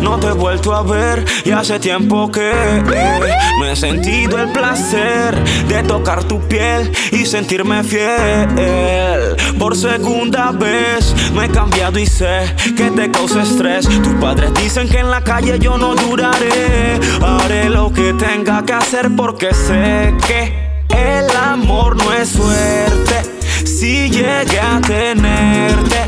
No 0.00 0.18
te 0.18 0.28
he 0.28 0.32
vuelto 0.32 0.74
a 0.74 0.82
ver 0.82 1.24
y 1.44 1.50
hace 1.50 1.78
tiempo 1.78 2.30
que 2.30 2.50
eh, 2.50 3.20
no 3.58 3.66
he 3.66 3.76
sentido 3.76 4.38
el 4.38 4.52
placer 4.52 5.34
de 5.68 5.82
tocar 5.82 6.24
tu 6.24 6.40
piel 6.40 6.92
y 7.12 7.26
sentirme 7.26 7.82
fiel. 7.84 9.36
Por 9.58 9.76
segunda 9.76 10.52
vez 10.52 11.14
me 11.34 11.46
he 11.46 11.48
cambiado 11.48 11.98
y 11.98 12.06
sé 12.06 12.54
que 12.76 12.90
te 12.90 13.10
causa 13.10 13.42
estrés. 13.42 13.86
Tus 13.88 14.14
padres 14.20 14.52
dicen 14.54 14.88
que 14.88 14.98
en 14.98 15.10
la 15.10 15.22
calle 15.22 15.58
yo 15.58 15.76
no 15.76 15.94
duraré. 15.94 16.98
Haré 17.20 17.68
lo 17.68 17.92
que 17.92 18.14
tenga 18.14 18.64
que 18.64 18.72
hacer 18.72 19.10
porque 19.16 19.52
sé 19.54 20.14
que 20.26 20.67
el 20.98 21.36
amor 21.36 21.96
no 21.96 22.12
es 22.12 22.28
suerte. 22.30 23.16
Si 23.64 24.10
llegué 24.10 24.60
a 24.60 24.80
tenerte, 24.80 26.00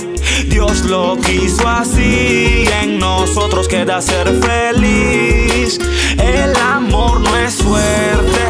Dios 0.46 0.84
lo 0.84 1.16
quiso 1.16 1.68
así. 1.68 2.64
En 2.82 2.98
nosotros 2.98 3.68
queda 3.68 4.00
ser 4.00 4.26
feliz. 4.40 5.78
El 6.18 6.54
amor 6.56 7.20
no 7.20 7.36
es 7.36 7.54
suerte. 7.54 8.42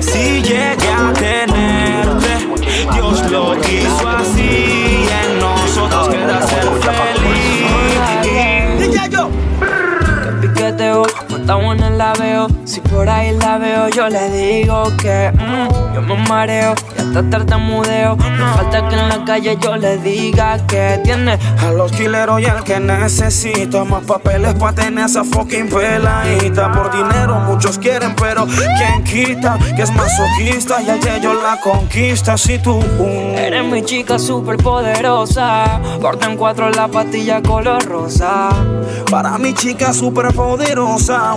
Si 0.00 0.42
llegué 0.42 0.88
a 0.88 1.12
tenerte, 1.12 2.48
Dios 2.92 3.30
lo 3.30 3.58
quiso 3.60 4.08
así. 4.08 4.85
Piqueteo, 11.04 11.36
está 11.36 11.54
buena 11.56 11.90
la 11.90 12.12
veo. 12.14 12.46
Si 12.64 12.80
por 12.80 13.08
ahí 13.08 13.36
la 13.36 13.58
veo, 13.58 13.88
yo 13.88 14.08
le 14.08 14.30
digo 14.30 14.84
que 14.96 15.32
mm, 15.32 15.94
yo 15.94 16.02
me 16.02 16.16
mareo 16.28 16.74
y 16.96 17.00
hasta 17.00 17.30
tartamudeo. 17.30 18.16
No 18.16 18.54
falta 18.54 18.88
que 18.88 18.94
en 18.94 19.08
la 19.08 19.24
calle 19.24 19.58
yo 19.60 19.76
le 19.76 19.98
diga 19.98 20.58
que 20.66 21.00
tiene 21.04 21.38
A 21.66 21.72
los 21.72 21.92
quileros 21.92 22.40
y 22.40 22.44
el 22.44 22.62
que 22.64 22.80
necesita 22.80 23.84
más 23.84 24.04
papeles 24.04 24.54
para 24.54 24.74
tener 24.74 25.06
esa 25.06 25.24
fucking 25.24 25.68
peladita. 25.68 26.72
Por 26.72 26.90
dinero 26.92 27.40
muchos 27.40 27.78
quieren, 27.78 28.14
pero 28.16 28.46
¿quién 28.46 29.04
quita? 29.04 29.58
Que 29.74 29.82
es 29.82 29.92
masoquista 29.92 30.82
y 30.82 30.90
ayer 30.90 31.20
yo 31.20 31.34
la 31.34 31.58
conquista. 31.60 32.36
Si 32.36 32.58
tú 32.58 32.80
Eres 33.36 33.64
mi 33.64 33.82
chica 33.82 34.18
super 34.18 34.56
poderosa. 34.56 35.80
Corta 36.00 36.30
en 36.30 36.36
cuatro 36.36 36.70
la 36.70 36.88
patilla 36.88 37.42
color 37.42 37.84
rosa. 37.84 38.48
Para 39.10 39.38
mi 39.38 39.54
chica 39.54 39.92
super 39.92 40.32
poderosa, 40.34 40.85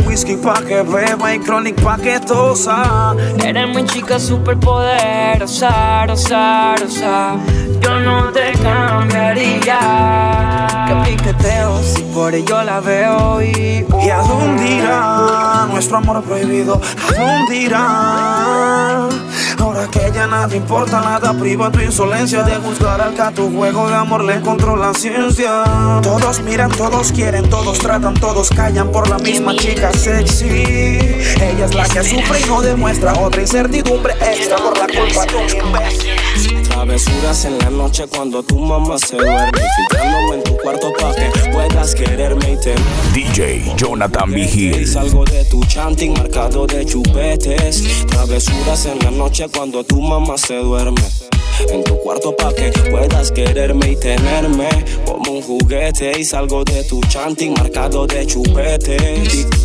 whisky 0.06 0.36
pa' 0.38 0.62
que 0.62 0.84
beba 0.84 1.34
y 1.34 1.40
chronic 1.40 1.82
pa' 1.82 1.98
que 1.98 2.20
tosa. 2.20 3.16
Eres 3.44 3.76
mi 3.76 3.84
chica 3.86 4.20
super 4.20 4.58
poderosa, 4.58 6.06
rosa, 6.08 6.76
rosa. 6.78 7.36
Yo 7.82 8.00
no 8.00 8.32
te 8.32 8.52
cambiaría. 8.62 9.80
Que 10.88 10.96
piqueteo 11.12 11.82
si 11.84 12.02
por 12.14 12.34
ello 12.34 12.64
la 12.64 12.80
veo 12.80 13.42
y. 13.42 13.86
¿Y 14.06 14.10
a 14.10 14.22
dónde 14.22 14.76
irá 14.78 15.68
nuestro 15.72 15.98
amor 15.98 16.24
prohibido? 16.24 16.80
¿A 17.10 17.14
dónde 17.20 17.56
irá? 17.56 19.10
Que 19.92 20.12
ya 20.14 20.28
nada 20.28 20.56
importa, 20.56 21.02
nada 21.02 21.34
priva 21.34 21.72
tu 21.72 21.80
insolencia 21.80 22.44
de 22.44 22.56
juzgar 22.58 23.02
al 23.02 23.14
que 23.14 23.36
tu 23.36 23.52
juego 23.52 23.88
de 23.88 23.96
amor 23.96 24.24
le 24.24 24.36
encontró 24.36 24.76
la 24.76 24.94
ciencia. 24.94 25.64
Todos 26.02 26.42
miran, 26.42 26.72
todos 26.72 27.12
quieren, 27.12 27.50
todos 27.50 27.80
tratan, 27.80 28.14
todos 28.14 28.50
callan 28.50 28.92
por 28.92 29.10
la 29.10 29.18
misma 29.18 29.56
chica 29.56 29.92
sexy. 29.94 30.46
Ella 30.46 31.66
es 31.66 31.74
la 31.74 31.86
que 31.88 32.04
sufre 32.04 32.40
y 32.40 32.46
no 32.48 32.62
demuestra 32.62 33.14
otra 33.14 33.42
incertidumbre 33.42 34.14
extra 34.14 34.58
por 34.58 34.78
la 34.78 34.88
culpa 34.88 35.26
de 35.26 35.36
un 35.36 35.68
imbécil. 35.68 36.59
Travesuras 36.80 37.44
en 37.44 37.58
la 37.60 37.70
noche 37.70 38.06
cuando 38.08 38.42
tu 38.42 38.58
mamá 38.58 38.98
se 38.98 39.18
duerme 39.18 39.52
Filtrándome 39.76 40.36
en 40.36 40.44
tu 40.44 40.56
cuarto 40.64 40.94
pa' 40.98 41.14
que 41.14 41.50
puedas 41.52 41.94
quererme 41.94 42.54
y 42.54 42.58
te 42.58 42.74
DJ 43.14 43.74
Jonathan 43.76 44.32
Vigil. 44.32 44.88
salgo 44.88 45.26
de 45.26 45.44
tu 45.44 45.60
chanting 45.66 46.14
marcado 46.14 46.66
de 46.68 46.86
chupetes 46.86 48.06
Travesuras 48.08 48.86
en 48.86 48.98
la 49.00 49.12
noche 49.12 49.48
cuando 49.54 49.84
tu 49.84 50.00
mamá 50.02 50.38
se 50.38 50.56
duerme 50.56 51.02
en 51.74 51.84
tu 51.84 51.98
cuarto 51.98 52.34
pa' 52.38 52.54
que 52.54 52.72
puedas 52.90 53.34
quererme 53.34 53.92
y 53.92 53.96
tenerme 53.98 54.70
como 55.06 55.34
un 55.34 55.42
juguete 55.42 56.18
y 56.18 56.24
salgo 56.24 56.64
de 56.64 56.86
tu 56.86 57.02
chanting 57.02 57.54
marcado 57.54 58.08
de 58.08 58.26
chupete. 58.26 58.98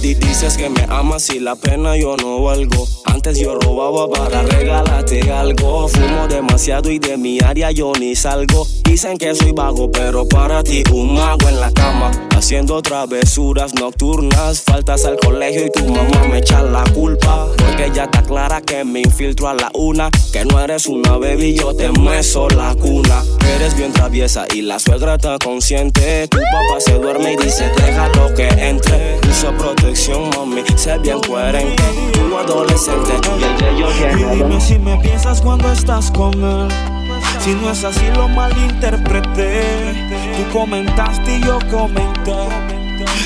Di- 0.03 0.15
dices 0.15 0.57
que 0.57 0.69
me 0.69 0.85
amas 0.89 1.31
y 1.31 1.39
la 1.39 1.55
pena 1.55 1.97
yo 1.97 2.17
no 2.17 2.43
valgo. 2.43 2.89
Antes 3.05 3.39
yo 3.39 3.55
robaba 3.55 4.09
para 4.11 4.43
regalarte 4.43 5.31
algo. 5.31 5.87
Fumo 5.87 6.27
demasiado 6.27 6.91
y 6.91 6.99
de 7.07 7.17
mi 7.17 7.39
área 7.41 7.71
yo 7.71 7.93
ni 7.99 8.15
salgo. 8.15 8.67
Dicen 8.85 9.19
que 9.19 9.35
soy 9.35 9.53
vago, 9.53 9.91
pero 9.91 10.27
para 10.27 10.63
ti 10.63 10.83
un 10.93 11.15
mago 11.15 11.49
en 11.49 11.61
la 11.61 11.71
cama. 11.73 12.11
Haciendo 12.37 12.81
travesuras 12.83 13.75
nocturnas. 13.75 14.63
Faltas 14.63 15.05
al 15.05 15.17
colegio 15.17 15.67
y 15.67 15.71
tu 15.71 15.85
mamá 15.85 16.25
me 16.31 16.39
echa 16.39 16.63
la 16.63 16.85
culpa. 16.95 17.47
Porque 17.57 17.91
ya 17.95 18.05
está 18.05 18.23
clara 18.23 18.61
que 18.61 18.85
me 18.85 19.01
infiltro 19.01 19.49
a 19.49 19.55
la 19.55 19.71
una. 19.75 20.11
Que 20.33 20.45
no 20.45 20.61
eres 20.61 20.87
una 20.87 21.17
baby, 21.17 21.55
yo 21.55 21.75
te 21.75 21.91
meso 21.91 22.49
la 22.51 22.75
cuna. 22.75 23.23
Eres 23.57 23.77
bien 23.77 23.93
traviesa 23.93 24.47
y 24.55 24.63
la 24.63 24.79
suegra 24.79 25.15
está 25.15 25.39
consciente. 25.39 26.29
Tu 26.29 26.39
papá 26.39 26.81
se 26.81 26.95
duerme 26.95 27.33
y 27.35 27.37
dice, 27.37 27.71
déjalo 27.77 28.35
que 28.35 28.49
entre. 28.49 29.19
Usa 29.29 29.57
protección, 29.57 30.31
mami, 30.31 30.63
sé 30.77 30.99
bien 30.99 31.21
coherente. 31.21 31.83
Tú 32.13 32.37
adolescente 32.37 33.13
y 33.39 33.65
el 33.65 33.77
yo 33.77 33.89
Y 34.19 34.37
dime 34.37 34.61
si 34.61 34.79
me 34.79 34.97
piensas 34.99 35.41
cuando 35.41 35.71
estás 35.73 36.11
con 36.11 36.35
él. 36.35 36.94
Si 37.41 37.55
no 37.55 37.71
es 37.71 37.85
así, 37.85 38.07
lo 38.15 38.29
malinterpreté. 38.29 39.93
Tú 40.37 40.59
comentaste 40.59 41.39
y 41.39 41.41
yo 41.43 41.59
comenté. 41.71 42.33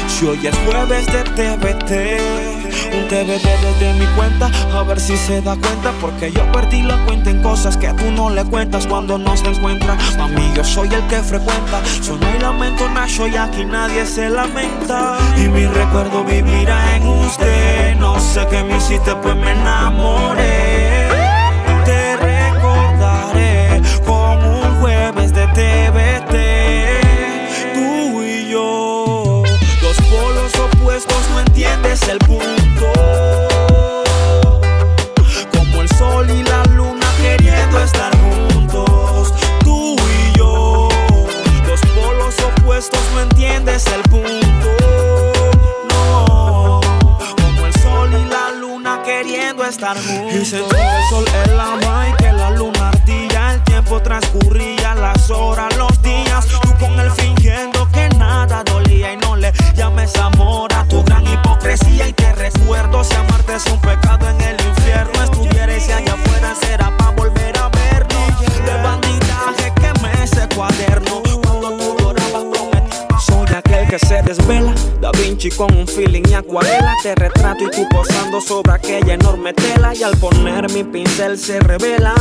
Si 0.08 0.26
hoy 0.26 0.46
es 0.46 0.56
jueves 0.66 1.06
de 1.06 1.22
TBT. 1.22 2.58
Un 2.92 3.06
TBT 3.06 3.44
desde 3.44 3.92
mi 3.94 4.06
cuenta, 4.16 4.50
a 4.74 4.82
ver 4.82 4.98
si 4.98 5.16
se 5.16 5.40
da 5.42 5.54
cuenta. 5.56 5.92
Porque 6.00 6.32
yo 6.32 6.50
perdí 6.52 6.82
la 6.82 6.96
cuenta 7.04 7.30
en 7.30 7.42
cosas 7.42 7.76
que 7.76 7.88
tú 7.92 8.11
no 8.11 8.30
le 8.30 8.44
cuentas 8.44 8.87
cuando 8.87 9.18
no 9.18 9.37
se 9.37 9.46
encuentra. 9.46 9.96
Mami, 10.16 10.52
yo 10.54 10.64
soy 10.64 10.88
el 10.92 11.06
que 11.06 11.18
frecuenta. 11.18 11.80
No 12.08 12.26
hay 12.26 12.40
lamento, 12.40 12.88
Nacho, 12.88 13.28
y 13.28 13.37
aquí 13.37 13.64
nadie 13.64 14.04
se 14.06 14.28
lamenta. 14.30 15.18
Y 15.37 15.48
mi 15.48 15.66
recuerdo 15.66 16.24
vivirá 16.24 16.96
en 16.96 17.06
usted. 17.06 17.96
No 17.96 18.18
sé 18.18 18.46
qué 18.50 18.64
me 18.64 18.78
hiciste, 18.78 19.14
pues 19.16 19.37
me 19.37 19.52
enamoré. 19.52 20.67
Entiendes 31.98 32.08
el 32.08 32.18
punto. 32.18 32.92
Como 35.52 35.82
el 35.82 35.88
sol 35.96 36.30
y 36.30 36.42
la 36.42 36.62
luna 36.74 37.06
queriendo 37.20 37.80
estar 37.80 38.12
juntos. 38.18 39.32
Tú 39.64 39.96
y 39.96 40.38
yo, 40.38 40.88
dos 41.66 41.80
polos 41.94 42.34
opuestos, 42.40 43.00
no 43.14 43.20
entiendes 43.22 43.87
el 43.87 44.02
punto. 44.02 44.68
No, 45.90 46.80
como 47.42 47.66
el 47.66 47.74
sol 47.74 48.11
y 48.12 48.28
la 48.28 48.52
luna 48.52 49.02
queriendo 49.04 49.64
estar 49.64 49.96
juntos. 49.96 50.34
Y 50.34 50.44
sentía 50.44 50.98
el 50.98 51.08
sol 51.11 51.24
en 51.44 51.56
la 51.56 52.08
y 52.08 52.22
que 52.22 52.32
la 52.32 52.50
luna 52.50 52.88
ardilla. 52.88 53.54
El 53.54 53.64
tiempo 53.64 54.00
transcurría, 54.00 54.94
las 54.94 55.30
horas, 55.30 55.76
los 55.76 56.00
días. 56.02 56.46
Tú 56.62 56.74
con 56.78 56.98
él 57.00 57.11
fingiendo 57.12 57.88
que 57.92 58.08
nada 58.11 58.62
dolía 58.64 59.12
y 59.12 59.16
no 59.16 59.37
le 59.37 59.52
llames 59.74 60.14
amor 60.16 60.67
Y 61.70 62.12
te 62.14 62.33
recuerdo 62.33 63.04
si 63.04 63.14
amarte 63.14 63.57
es 63.57 63.66
un 63.66 63.78
pecado 63.78 64.26
en 64.31 64.40
el 64.40 64.57
infierno. 64.59 65.22
Estuviera 65.22 65.78
si 65.78 65.92
allá 65.92 66.14
afuera 66.14 66.54
será 66.54 66.96
para 66.96 67.11
volver 67.11 67.59
a 67.59 67.68
vernos. 67.68 68.40
De 68.64 68.83
bandidaje 68.83 69.74
quemé 69.74 70.24
ese 70.24 70.48
cuaderno. 70.48 71.28
Se 73.98 74.22
desvela. 74.22 74.74
Da 75.00 75.11
Vinci 75.12 75.50
con 75.50 75.72
un 75.74 75.87
feeling 75.87 76.22
y 76.28 76.34
acuarela. 76.34 76.94
Te 77.02 77.14
retrato 77.14 77.64
y 77.64 77.70
tú 77.70 77.87
posando 77.88 78.40
sobre 78.40 78.72
aquella 78.72 79.14
enorme 79.14 79.52
tela. 79.54 79.94
Y 79.94 80.02
al 80.02 80.16
poner 80.16 80.70
mi 80.72 80.84
pincel 80.84 81.38
se 81.38 81.61
revela. 81.61 82.14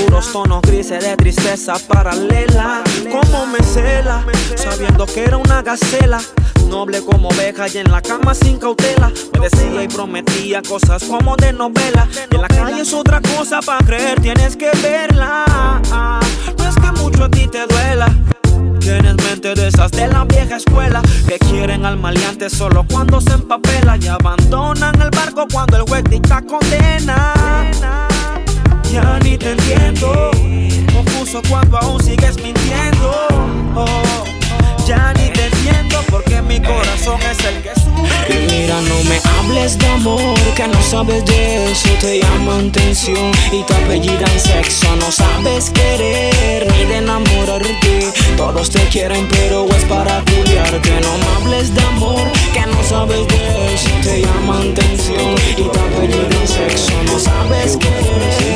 Puros 0.00 0.32
tonos 0.32 0.62
grises 0.62 1.04
de 1.04 1.16
tristeza 1.16 1.74
paralela. 1.88 2.82
Como 3.10 3.46
me 3.46 3.62
cela, 3.62 4.24
sabiendo 4.56 5.06
que 5.06 5.24
era 5.24 5.36
una 5.36 5.62
gacela. 5.62 6.20
Noble 6.68 7.02
como 7.02 7.28
oveja 7.28 7.68
y 7.68 7.78
en 7.78 7.90
la 7.90 8.00
cama 8.00 8.34
sin 8.34 8.58
cautela. 8.58 9.12
Me 9.32 9.48
decía 9.48 9.82
y 9.82 9.88
prometía 9.88 10.62
cosas 10.62 11.04
como 11.04 11.36
de 11.36 11.52
novela. 11.52 12.08
Y 12.30 12.34
en 12.34 12.42
la 12.42 12.48
calle 12.48 12.82
es 12.82 12.92
otra 12.92 13.20
cosa 13.20 13.60
para 13.60 13.84
creer, 13.84 14.20
tienes 14.20 14.56
que 14.56 14.70
verla. 14.82 15.80
No 16.58 16.68
es 16.68 16.74
que 16.74 17.02
mucho 17.02 17.24
a 17.24 17.30
ti 17.30 17.46
te 17.46 17.66
duela. 17.66 18.06
Tienes 18.80 19.16
mente 19.16 19.54
de 19.54 19.68
esas 19.68 19.90
de 19.92 20.08
la 20.08 20.24
vieja 20.24 20.56
escuela 20.56 21.02
que 21.26 21.38
quieren 21.38 21.84
al 21.84 21.96
maleante 21.96 22.50
solo 22.50 22.84
cuando 22.90 23.20
se 23.20 23.32
empapela 23.32 23.96
y 24.00 24.06
abandonan 24.08 25.00
el 25.00 25.10
barco 25.10 25.46
cuando 25.50 25.78
el 25.78 25.82
juez 25.84 26.04
dicta 26.10 26.42
condena. 26.42 27.32
Ya 28.92 29.18
ni 29.22 29.36
te 29.36 29.52
entiendo, 29.52 30.30
confuso 30.92 31.40
cuando 31.48 31.78
aún 31.78 32.02
sigues 32.02 32.36
mintiendo. 32.42 33.28
Ya 34.86 35.12
ni 35.14 35.30
te 35.30 35.46
entiendo 35.46 36.00
porque 36.10 36.42
mi 36.42 36.60
corazón 36.60 37.20
es 37.22 37.38
el 37.44 37.62
que 37.62 37.74
sufre. 37.74 38.28
Y 38.28 38.52
mira, 38.52 38.80
no 38.82 39.02
me 39.08 39.18
hables 39.38 39.78
de 39.78 39.88
amor, 39.88 40.38
que 40.54 40.68
no 40.68 40.82
sabes 40.82 41.24
de 41.24 41.72
eso. 41.72 41.88
Te 42.00 42.20
llaman 42.20 42.70
tensión 42.70 43.32
y 43.50 43.62
te 43.62 43.74
apellidan 43.74 44.38
sexo, 44.38 44.94
no 44.96 45.10
sabes 45.10 45.70
querer 45.70 46.23
te 48.70 48.80
quieren, 48.88 49.28
pero 49.28 49.66
es 49.68 49.84
para 49.84 50.20
culiarte. 50.24 50.90
No 51.00 51.18
me 51.18 51.26
hables 51.36 51.74
de 51.74 51.80
amor, 51.82 52.26
que 52.52 52.66
no 52.66 52.82
sabes 52.82 53.28
de 53.28 53.74
eso, 53.74 53.90
te 54.02 54.22
llaman 54.22 54.72
atención 54.72 55.34
y 55.50 55.54
te 55.54 55.78
apellidan 55.78 56.48
sexo. 56.48 56.92
No 57.06 57.18
sabes 57.18 57.76
querer 57.76 58.34
ni 58.40 58.53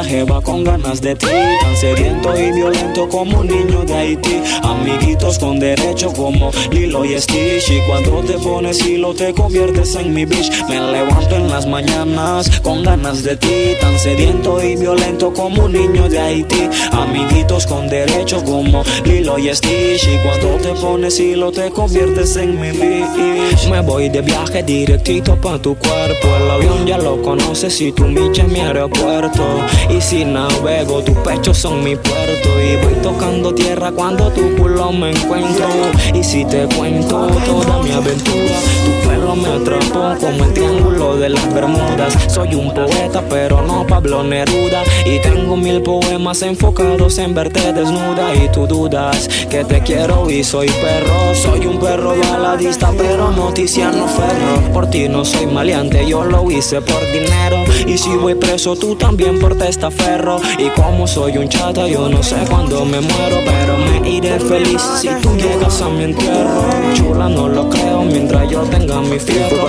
mañana, 0.00 0.04
jeva 0.04 0.40
con 0.40 0.64
ganas 0.64 1.00
de 1.00 1.14
ti. 1.14 1.26
Tan 1.60 1.76
sediento 1.76 2.36
y 2.36 2.52
violento 2.52 3.08
como 3.08 3.40
un 3.40 3.46
niño 3.46 3.84
de 3.84 3.94
Haití. 3.94 4.42
Amiguitos 4.62 5.38
con 5.38 5.58
derecho 5.58 6.12
como 6.12 6.50
Lilo 6.70 7.04
y 7.04 7.18
Stitch. 7.20 7.70
Y 7.70 7.80
cuando 7.86 8.22
te 8.22 8.34
pones 8.34 8.84
hilo, 8.86 9.14
te 9.14 9.32
conviertes 9.32 9.94
en 9.96 10.14
mi 10.14 10.24
bitch. 10.24 10.50
Me 10.68 10.80
levanto 10.80 11.36
en 11.36 11.48
las 11.48 11.66
mañanas 11.66 12.60
con 12.60 12.82
ganas 12.82 13.22
de 13.22 13.36
ti. 13.36 13.74
Tan 13.80 13.98
sediento 13.98 14.62
y 14.62 14.76
violento 14.76 15.32
como 15.32 15.64
un 15.64 15.72
niño 15.72 16.08
de 16.08 16.18
Haití. 16.18 16.68
Amiguitos 16.92 17.66
con 17.66 17.88
derecho 17.88 18.42
como 18.44 18.82
Lilo 19.04 19.38
y 19.38 19.54
Stitch. 19.54 20.04
Y 20.04 20.18
cuando 20.18 20.56
te 20.62 20.80
pones 20.80 21.18
hilo, 21.18 21.52
te 21.52 21.70
conviertes 21.70 22.36
en 22.36 22.60
mi 22.60 22.70
bitch. 22.70 23.68
Me 23.70 23.80
voy 23.80 24.08
de 24.08 24.20
viaje 24.22 24.62
directito 24.62 25.36
pa' 25.40 25.58
tu 25.58 25.76
cuerpo. 25.76 26.28
El 26.40 26.50
avión 26.50 26.86
ya 26.86 26.98
lo 26.98 27.20
conoces 27.22 27.80
y 27.80 27.92
tu 27.92 28.04
micha 28.04 28.42
en 28.42 28.52
mi 28.52 28.60
aeropuerto. 28.60 29.44
Y 29.96 30.00
si 30.00 30.24
navego, 30.24 31.02
tus 31.02 31.16
pechos 31.18 31.58
son 31.58 31.82
mi 31.82 31.96
puerto. 31.96 32.48
Y 32.60 32.76
voy 32.76 32.94
tocando 33.02 33.54
tierra 33.54 33.90
cuando 33.92 34.30
tu 34.30 34.56
culo 34.56 34.92
me 34.92 35.10
encuentro. 35.10 35.66
Y 36.14 36.22
si 36.22 36.44
te 36.44 36.66
cuento 36.76 37.26
toda 37.46 37.82
mi 37.82 37.90
aventura, 37.90 38.54
tu 38.84 39.08
pelo 39.08 39.36
me 39.36 39.48
atrapó 39.48 40.14
como 40.20 40.44
el 40.44 40.52
triángulo 40.52 41.16
de 41.16 41.30
las 41.30 41.54
Bermudas. 41.54 42.16
Soy 42.28 42.54
un 42.54 42.72
poeta, 42.72 43.22
pero 43.28 43.62
no 43.62 43.86
Pablo 43.86 44.22
Neruda. 44.22 44.82
Y 45.04 45.20
tengo 45.20 45.56
mil 45.56 45.82
poemas 45.82 46.42
enfocados 46.42 47.18
en 47.18 47.34
verte 47.34 47.72
desnuda. 47.72 48.34
Y 48.34 48.48
tú 48.52 48.66
dudas 48.66 49.28
que 49.50 49.64
te 49.64 49.80
quiero 49.80 50.30
y 50.30 50.44
soy 50.44 50.68
perro. 50.68 51.34
Soy 51.34 51.66
un 51.66 51.78
perro 51.78 52.14
baladista, 52.16 52.92
pero 52.96 53.30
noticiano 53.30 54.06
ferro. 54.06 54.72
Por 54.72 54.88
ti 54.88 55.08
no 55.08 55.24
soy 55.24 55.46
maleante, 55.46 56.06
yo 56.06 56.24
lo 56.24 56.50
hice 56.50 56.80
por 56.80 57.00
dinero. 57.12 57.64
Y 57.86 57.98
si 57.98 58.14
voy 58.16 58.34
preso, 58.34 58.76
tú 58.76 58.94
también 58.94 59.38
por 59.38 59.56
Y 60.58 60.68
como 60.78 61.06
soy 61.06 61.38
un 61.38 61.48
chata, 61.48 61.88
yo 61.88 62.06
no 62.10 62.22
sé 62.22 62.36
cuándo 62.50 62.84
me 62.84 63.00
muero, 63.00 63.36
pero 63.46 63.78
me 63.78 64.10
iré 64.10 64.38
feliz 64.38 64.82
si 65.00 65.08
tú 65.22 65.34
llegas 65.36 65.80
a 65.80 65.88
mi 65.88 66.04
entierro. 66.04 66.66
Chula, 66.92 67.30
no 67.30 67.48
lo 67.48 67.70
creo 67.70 68.02
mientras 68.02 68.50
yo 68.50 68.60
tenga 68.64 69.00
mi 69.00 69.18
fierro. 69.18 69.68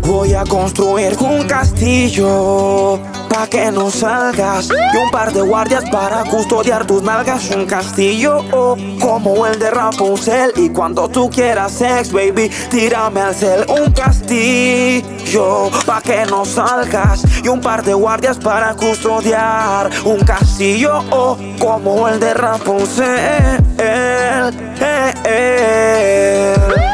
Voy 0.00 0.32
a 0.32 0.42
construir 0.44 1.14
un 1.20 1.46
castillo 1.46 2.98
pa' 3.34 3.48
que 3.48 3.72
no 3.72 3.90
salgas 3.90 4.68
y 4.68 4.96
un 4.96 5.10
par 5.10 5.32
de 5.32 5.40
guardias 5.40 5.84
para 5.90 6.24
custodiar 6.24 6.86
tus 6.86 7.02
nalgas. 7.02 7.50
Un 7.50 7.66
castillo 7.66 8.44
oh, 8.52 8.76
como 9.00 9.46
el 9.46 9.58
de 9.58 9.70
Rapunzel 9.70 10.52
y 10.56 10.68
cuando 10.70 11.08
tú 11.08 11.28
quieras 11.30 11.72
sex, 11.72 12.12
baby, 12.12 12.48
tírame 12.70 13.20
al 13.20 13.34
cel. 13.34 13.66
Un 13.68 13.90
castillo 13.92 15.70
pa' 15.84 16.00
que 16.00 16.24
no 16.26 16.44
salgas 16.44 17.24
y 17.42 17.48
un 17.48 17.60
par 17.60 17.82
de 17.82 17.94
guardias 17.94 18.38
para 18.38 18.74
custodiar. 18.74 19.90
Un 20.04 20.20
castillo 20.20 21.02
oh, 21.10 21.36
como 21.58 22.08
el 22.08 22.20
de 22.20 22.34
Rapunzel. 22.34 23.64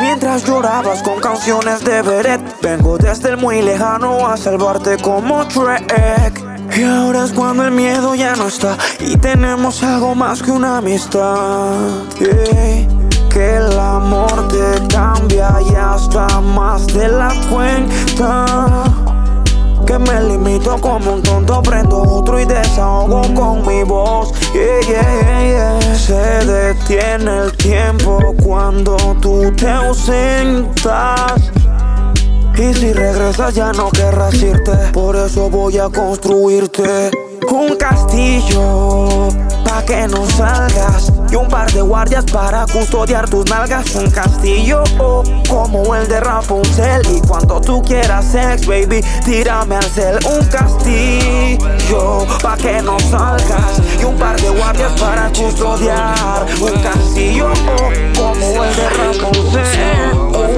Mientras 0.00 0.44
llorabas 0.44 1.02
con 1.02 1.20
canciones 1.20 1.84
de 1.84 2.02
Beret, 2.02 2.40
vengo 2.60 2.98
desde 2.98 3.30
el 3.30 3.36
muy 3.36 3.62
lejano 3.62 4.26
a 4.26 4.36
salvarte 4.36 4.96
como 4.98 5.46
Trek. 5.48 6.29
Y 6.76 6.82
ahora 6.84 7.24
es 7.24 7.32
cuando 7.32 7.64
el 7.64 7.72
miedo 7.72 8.14
ya 8.14 8.34
no 8.36 8.46
está 8.46 8.76
y 9.00 9.16
tenemos 9.16 9.82
algo 9.82 10.14
más 10.14 10.42
que 10.42 10.52
una 10.52 10.78
amistad. 10.78 12.04
Que 12.18 13.56
el 13.56 13.78
amor 13.78 14.48
te 14.48 14.86
cambia 14.88 15.52
y 15.68 15.74
hasta 15.74 16.40
más 16.40 16.86
de 16.88 17.08
la 17.08 17.32
cuenta. 17.50 18.84
Que 19.86 19.98
me 19.98 20.22
limito 20.22 20.80
como 20.80 21.14
un 21.14 21.22
tonto, 21.22 21.62
prendo 21.62 22.02
otro 22.02 22.38
y 22.38 22.44
desahogo 22.44 23.22
con 23.34 23.66
mi 23.66 23.82
voz. 23.82 24.32
Yeah. 24.52 25.80
Se 25.96 26.44
detiene 26.46 27.38
el 27.44 27.56
tiempo 27.56 28.34
cuando 28.42 28.96
tú 29.20 29.52
te 29.56 29.68
ausentas. 29.68 31.50
Y 32.60 32.74
si 32.74 32.92
regresas 32.92 33.54
ya 33.54 33.72
no 33.72 33.88
querrás 33.88 34.34
irte, 34.34 34.72
por 34.92 35.16
eso 35.16 35.48
voy 35.48 35.78
a 35.78 35.88
construirte 35.88 37.10
un 37.48 37.74
castillo 37.76 39.28
pa' 39.64 39.82
que 39.86 40.06
no 40.06 40.26
salgas 40.26 41.10
y 41.30 41.36
un 41.36 41.48
par 41.48 41.72
de 41.72 41.80
guardias 41.80 42.26
para 42.26 42.66
custodiar 42.66 43.30
tus 43.30 43.48
nalgas. 43.48 43.94
Un 43.94 44.10
castillo 44.10 44.84
oh, 44.98 45.22
como 45.48 45.94
el 45.96 46.06
de 46.06 46.20
Rapunzel 46.20 47.00
y 47.16 47.26
cuando 47.26 47.62
tú 47.62 47.80
quieras 47.82 48.26
sex, 48.26 48.66
baby, 48.66 49.00
tírame 49.24 49.76
al 49.76 49.84
cel. 49.84 50.18
Un 50.26 50.44
castillo 50.48 52.26
pa' 52.42 52.58
que 52.58 52.82
no 52.82 53.00
salgas 53.00 53.80
y 53.98 54.04
un 54.04 54.18
par 54.18 54.38
de 54.38 54.50
guardias 54.50 54.92
para 55.00 55.32
custodiar. 55.32 56.46
Un 56.60 56.82
castillo 56.82 57.52
oh, 57.52 58.20
como 58.20 58.64
el 58.64 58.76
de 58.76 58.88
Rapunzel. 58.90 60.49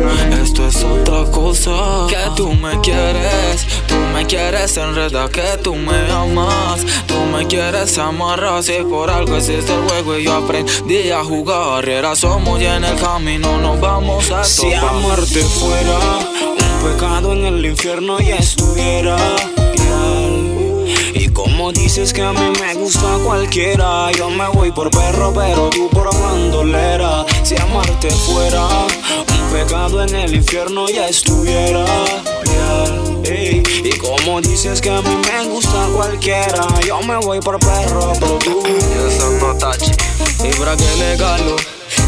Esto 0.43 0.67
es 0.67 0.85
otra 0.85 1.31
cosa 1.31 2.07
que 2.09 2.31
tú 2.37 2.53
me 2.53 2.81
quieres, 2.81 3.67
tú 3.87 3.95
me 4.13 4.27
quieres 4.27 4.77
enredar, 4.77 5.31
que 5.31 5.59
tú 5.63 5.75
me 5.75 6.11
amas, 6.11 6.85
tú 7.07 7.15
me 7.33 7.47
quieres 7.47 7.97
amarrar, 7.99 8.63
si 8.63 8.83
por 8.83 9.11
algo 9.11 9.37
existe 9.37 9.73
el 9.73 9.83
juego 9.89 10.19
y 10.19 10.25
yo 10.25 10.35
aprendí 10.35 11.11
a 11.11 11.25
jugar, 11.25 11.89
era 11.89 12.15
somos 12.17 12.61
y 12.61 12.67
en 12.67 12.85
el 12.85 12.99
camino 12.99 13.59
nos 13.59 13.81
vamos 13.81 14.31
a 14.31 14.45
Si 14.45 14.71
topar. 14.71 14.89
amarte 14.91 15.41
fuera 15.41 15.99
un 16.49 16.93
pecado 16.93 17.33
en 17.33 17.47
el 17.47 17.65
infierno 17.65 18.19
ya 18.21 18.37
estuviera. 18.37 19.17
Y 21.15 21.29
como 21.29 21.73
dices 21.73 22.13
que 22.13 22.23
a 22.23 22.33
mí 22.33 22.53
me 22.61 22.75
gusta 22.75 23.19
cualquiera, 23.25 24.11
yo 24.13 24.31
me 24.31 24.49
voy 24.49 24.73
por 24.73 24.91
perro, 24.91 25.33
pero 25.35 25.69
tú 25.71 25.89
por 25.91 26.13
bandolera. 26.21 27.25
Si 27.45 27.55
amarte 27.57 28.11
fuera 28.11 28.67
pecado 29.53 30.03
en 30.03 30.15
el 30.15 30.35
infierno 30.35 30.89
ya 30.89 31.09
estuviera 31.09 31.85
real. 32.45 33.23
Y 33.25 33.91
como 33.99 34.41
dices 34.41 34.81
que 34.81 34.91
a 34.91 35.01
mí 35.03 35.17
me 35.17 35.49
gusta 35.49 35.87
cualquiera, 35.95 36.67
yo 36.87 37.01
me 37.03 37.17
voy 37.19 37.41
por 37.41 37.59
perro, 37.59 38.13
pero 38.19 38.39
tú. 38.39 38.63
Eso 39.07 39.31
no. 39.33 39.53
Y 40.45 40.55
para 40.55 40.77
que 40.77 40.97
negarlo. 40.99 41.57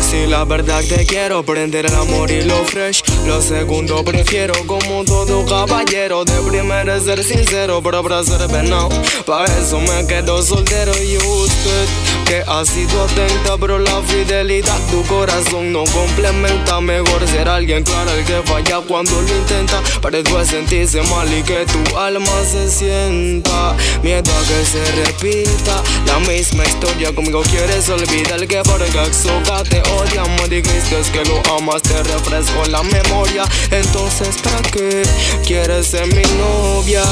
Si 0.01 0.27
la 0.27 0.45
verdad 0.45 0.83
te 0.89 1.05
quiero 1.05 1.45
prender 1.45 1.87
el 1.87 1.95
amor 1.95 2.31
y 2.31 2.43
lo 2.43 2.65
fresh 2.65 3.03
Lo 3.27 3.43
segundo 3.43 4.03
prefiero 4.05 4.55
como 4.67 5.05
todo 5.05 5.45
caballero 5.45 6.25
De 6.25 6.41
primero 6.49 6.99
ser 7.01 7.23
sincero 7.23 7.83
pero 7.83 8.03
para 8.03 8.25
ser 8.25 8.47
venado 8.49 8.89
Pa' 9.27 9.45
eso 9.45 9.81
me 9.81 10.07
quedo 10.07 10.43
soltero 10.43 10.93
y 11.03 11.17
usted 11.19 11.89
Que 12.35 12.43
ha 12.49 12.65
sido 12.65 13.05
atenta 13.05 13.57
pero 13.61 13.79
la 13.79 14.03
fidelidad 14.03 14.77
Tu 14.91 15.05
corazón 15.05 15.73
no 15.73 15.85
complementa. 15.85 16.81
Mejor 16.81 17.25
ser 17.29 17.49
alguien 17.49 17.85
claro 17.85 18.11
el 18.11 18.25
que 18.25 18.43
falla 18.43 18.81
cuando 18.81 19.23
lo 19.23 19.29
intenta. 19.29 19.81
Después 20.11 20.49
sentirse 20.49 21.01
mal 21.03 21.33
y 21.33 21.45
que 21.45 21.65
tu 21.65 21.97
alma 21.97 22.33
se 22.45 22.69
sienta. 22.69 23.77
Miedo 24.03 24.33
a 24.33 24.49
que 24.49 24.65
se 24.65 24.85
repita 25.05 25.81
La 26.07 26.19
misma 26.29 26.65
historia. 26.65 27.15
Conmigo 27.15 27.41
quieres 27.43 27.89
olvidar 27.89 28.45
que 28.49 28.63
por 28.65 28.81
Gaxoca 28.81 29.63
te 29.63 29.81
odia 29.83 30.25
Me 30.37 30.49
dijiste 30.49 31.03
que 31.13 31.25
lo 31.27 31.41
amas, 31.57 31.83
te 31.83 32.03
refresco 32.03 32.65
la 32.69 32.83
memoria. 32.83 33.45
Entonces 33.71 34.39
¿para 34.43 34.61
qué 34.73 35.05
quieres 35.47 35.87
ser 35.87 36.09
mi 36.09 36.23
novia? 36.37 37.05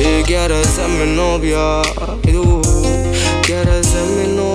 Y 0.00 0.24
quieres 0.24 0.66
ser 0.66 0.88
mi 0.88 1.14
novia. 1.14 1.82
Y 2.24 2.32
tú 2.32 3.03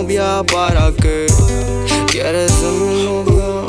¿Para 0.10 0.91
qué 0.99 1.28
quieres 2.10 2.51
ser 2.51 2.72
mi 2.72 3.03
novia? 3.03 3.64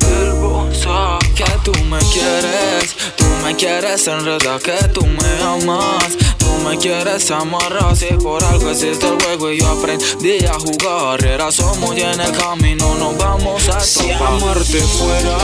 Hermosa 0.00 1.18
Que 1.36 1.44
tú 1.62 1.72
me 1.84 2.00
quieres 2.12 2.96
Tú 3.16 3.24
me 3.44 3.54
quieres 3.54 4.04
enredar 4.08 4.60
Que 4.60 4.88
tú 4.92 5.06
me 5.06 5.42
amas 5.44 6.18
Tú 6.38 6.48
me 6.68 6.76
quieres 6.76 7.30
amarrar 7.30 7.96
Si 7.96 8.06
por 8.14 8.42
algo 8.42 8.70
existe 8.70 9.06
el 9.06 9.22
juego 9.22 9.52
Y 9.52 9.60
yo 9.60 9.68
aprendí 9.68 10.44
a 10.44 10.58
jugar 10.58 11.24
Era 11.24 11.52
somos 11.52 11.96
y 11.96 12.00
en 12.00 12.20
el 12.20 12.32
camino 12.32 12.96
Nos 12.96 13.16
vamos 13.16 13.68
a 13.68 13.78
Si 13.78 14.08
topar. 14.08 14.26
amarte 14.26 14.80
fuera 14.80 15.36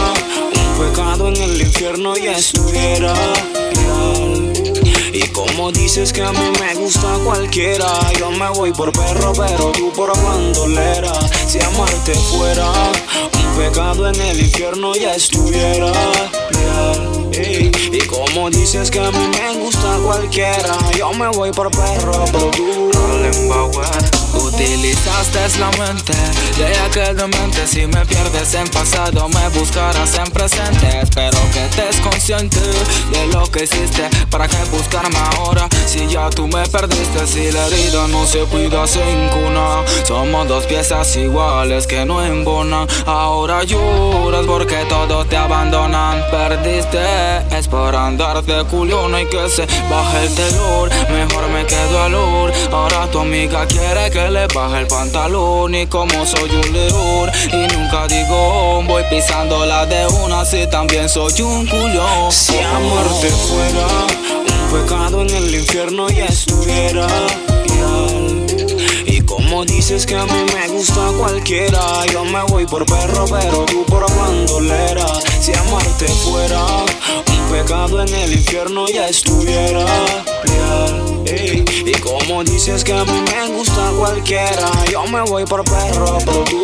un 0.57 0.87
pecado 0.91 1.29
en 1.29 1.37
el 1.37 1.61
infierno 1.61 2.17
ya 2.17 2.37
estuviera. 2.37 3.15
Y 5.19 5.27
como 5.31 5.73
dices 5.73 6.13
que 6.13 6.23
a 6.23 6.31
mí 6.31 6.53
me 6.61 6.75
gusta 6.77 7.13
cualquiera, 7.25 7.89
yo 8.21 8.31
me 8.31 8.49
voy 8.51 8.73
por 8.73 8.93
perro, 8.93 9.33
pero 9.33 9.73
tú 9.73 9.93
por 9.93 10.17
bandolera. 10.23 11.13
Si 11.45 11.59
amarte 11.61 12.15
fuera 12.15 12.71
un 13.35 13.59
pecado 13.59 14.09
en 14.09 14.21
el 14.21 14.39
infierno, 14.39 14.95
ya 14.95 15.17
estuviera 15.17 15.91
Y 17.93 17.99
como 18.07 18.51
dices 18.51 18.91
que 18.91 19.01
a 19.01 19.11
mí 19.11 19.29
me 19.33 19.59
gusta 19.59 19.99
cualquiera, 20.05 20.77
yo 20.97 21.11
me 21.13 21.29
voy 21.29 21.51
por 21.53 21.71
perro, 21.71 22.25
pero 22.33 22.51
tú. 22.51 22.89
Utilizaste 24.35 25.59
la 25.59 25.71
mente. 25.73 26.13
De 26.57 26.79
aquel 26.79 27.17
demente 27.17 27.67
Si 27.67 27.87
me 27.87 28.05
pierdes 28.07 28.55
en 28.55 28.67
pasado 28.69 29.29
me 29.29 29.49
buscarás 29.51 30.19
en 30.19 30.31
presente. 30.33 31.01
Espero 31.03 31.39
que 31.53 31.67
estés 31.67 32.01
consciente 32.01 32.59
de 32.59 33.27
lo 33.33 33.45
que 33.45 33.65
hiciste. 33.65 34.09
¿Para 34.31 34.49
qué 34.49 34.57
buscarme 34.73 35.19
ahora? 35.37 35.69
Si 35.87 36.07
ya 36.09 36.29
tú 36.31 36.49
me 36.49 36.67
perdiste 36.69 37.27
Si 37.27 37.53
la 37.53 37.67
herida 37.67 38.09
no 38.09 38.27
se 38.27 38.41
cuida 38.47 38.87
sin 38.87 39.29
cuna. 39.29 39.85
Somos 40.07 40.49
dos 40.49 40.65
piezas 40.65 41.15
iguales 41.17 41.87
que 41.87 42.05
no 42.05 42.25
embonan. 42.25 42.89
Ahora 43.07 43.63
lloras 43.65 44.45
porque 44.47 44.85
todos 44.89 45.29
te 45.29 45.37
abandonan 45.37 46.25
Perdiste, 46.39 46.99
es 47.59 47.67
por 47.67 47.97
andar 47.97 48.45
de 48.45 48.65
culión 48.67 49.13
y 49.19 49.27
que 49.27 49.49
se 49.49 49.67
baje 49.91 50.25
el 50.25 50.35
telor 50.37 50.89
Mejor 51.11 51.49
me 51.49 51.67
quedo 51.67 52.01
al 52.01 52.15
or 52.15 52.53
Ahora 52.71 53.11
tu 53.11 53.19
amiga 53.19 53.67
quiere 53.67 54.09
que 54.09 54.31
le 54.31 54.47
baje 54.47 54.83
el 54.83 54.87
pantalón. 54.87 55.75
Y 55.75 55.89
como 55.89 56.25
soy 56.25 56.49
un 56.49 56.73
león 56.73 57.31
y 57.53 57.77
nunca 57.77 58.07
digo 58.07 58.83
Voy 58.87 59.03
pisando 59.11 59.67
la 59.67 59.85
de 59.85 60.07
una 60.07 60.45
si 60.45 60.65
también 60.69 61.09
soy 61.09 61.43
un 61.43 61.67
culión 61.67 62.31
Si 62.31 62.57
amarte 62.57 63.29
fuera 63.31 63.87
un 64.47 64.81
pecado 64.81 65.23
en 65.23 65.31
el 65.31 65.55
infierno 65.55 66.09
ya 66.09 66.27
estuviera. 66.27 67.07
Y 69.07 69.23
como 69.23 69.65
dices 69.65 70.07
que 70.07 70.15
a 70.15 70.25
mí 70.25 70.45
me 70.55 70.69
gusta 70.69 71.01
cualquiera, 71.19 71.81
yo 72.13 72.25
me 72.25 72.43
voy 72.45 72.67
por 72.67 72.85
perro, 72.85 73.25
pero 73.29 73.65
tú 73.65 73.85
por 73.87 74.07
bandolera. 74.15 75.07
Si 75.49 75.55
amarte 75.55 76.07
fuera. 76.09 76.63
Un 77.27 77.51
pecado 77.51 78.03
en 78.03 78.15
el 78.15 78.33
infierno 78.35 78.87
ya 78.89 79.09
estuviera 79.09 79.87
Y 81.85 81.93
como 82.01 82.45
dices 82.45 82.85
que 82.85 82.93
a 82.93 83.05
mí 83.05 83.21
me 83.23 83.49
gusta 83.57 83.91
cualquiera, 83.99 84.71
yo 84.91 85.05
me 85.07 85.23
voy 85.23 85.45
por 85.45 85.65
perro, 85.65 86.19
pero 86.25 86.45
tú 86.45 86.59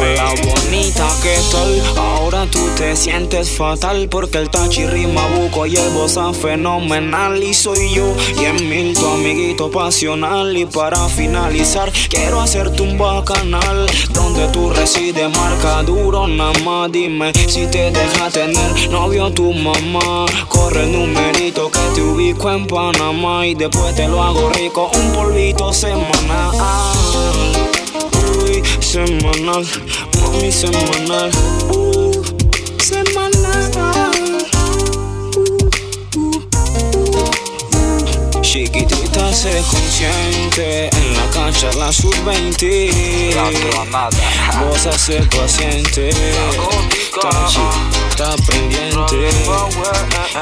Hola 0.00 0.32
bonita, 0.44 1.08
¿qué 1.22 1.36
tal? 1.50 1.82
Ahora 1.96 2.46
tú 2.50 2.60
te 2.76 2.94
sientes 2.94 3.50
fatal 3.50 4.08
porque 4.08 4.38
el 4.38 4.48
tachi 4.48 4.86
rima 4.86 5.26
buco 5.26 5.66
y 5.66 5.76
el 5.76 5.90
bossa 5.90 6.32
fenomenal. 6.32 7.42
Y 7.42 7.52
soy 7.52 7.92
yo 7.94 8.14
y 8.40 8.44
en 8.44 8.68
mil 8.68 8.94
tu 8.94 9.06
amiguito 9.06 9.70
pasional. 9.70 10.56
Y 10.56 10.66
para 10.66 11.08
finalizar 11.08 11.90
quiero 12.08 12.40
hacerte 12.40 12.82
un 12.82 12.96
bacanal 12.96 13.86
donde 14.10 14.46
tú 14.48 14.70
resides 14.70 15.30
marca 15.36 15.82
duro 15.82 16.28
nada 16.28 16.52
más 16.64 16.92
dime 16.92 17.32
si 17.34 17.66
te 17.66 17.90
deja 17.90 18.30
tener 18.30 18.90
novio 18.90 19.32
tu 19.32 19.52
mamá. 19.52 20.26
Corre 20.48 20.84
el 20.84 20.92
numerito 20.92 21.70
que 21.70 21.80
te 21.94 22.02
ubico 22.02 22.50
en 22.52 22.66
Panamá 22.78 23.44
y 23.44 23.56
después 23.56 23.92
te 23.96 24.06
lo 24.06 24.22
hago 24.22 24.50
rico. 24.50 24.88
Un 24.94 25.12
polvito 25.12 25.72
semanal. 25.72 26.52
Uy, 28.40 28.62
semanal, 28.78 29.66
mami 30.20 30.52
semanal. 30.52 31.30
Uh, 31.70 32.22
semanal. 32.78 34.12
Chiquitita 38.42 39.32
se 39.32 39.60
consciente 39.72 40.88
en 40.96 41.14
la 41.14 41.30
cancha 41.32 41.72
la 41.74 41.92
sub-20 41.92 43.34
Vos 44.60 44.86
hace 44.86 45.20
paciente. 45.36 46.10
Tachi, 47.20 47.58
está 48.18 48.34
pendiente 48.50 49.28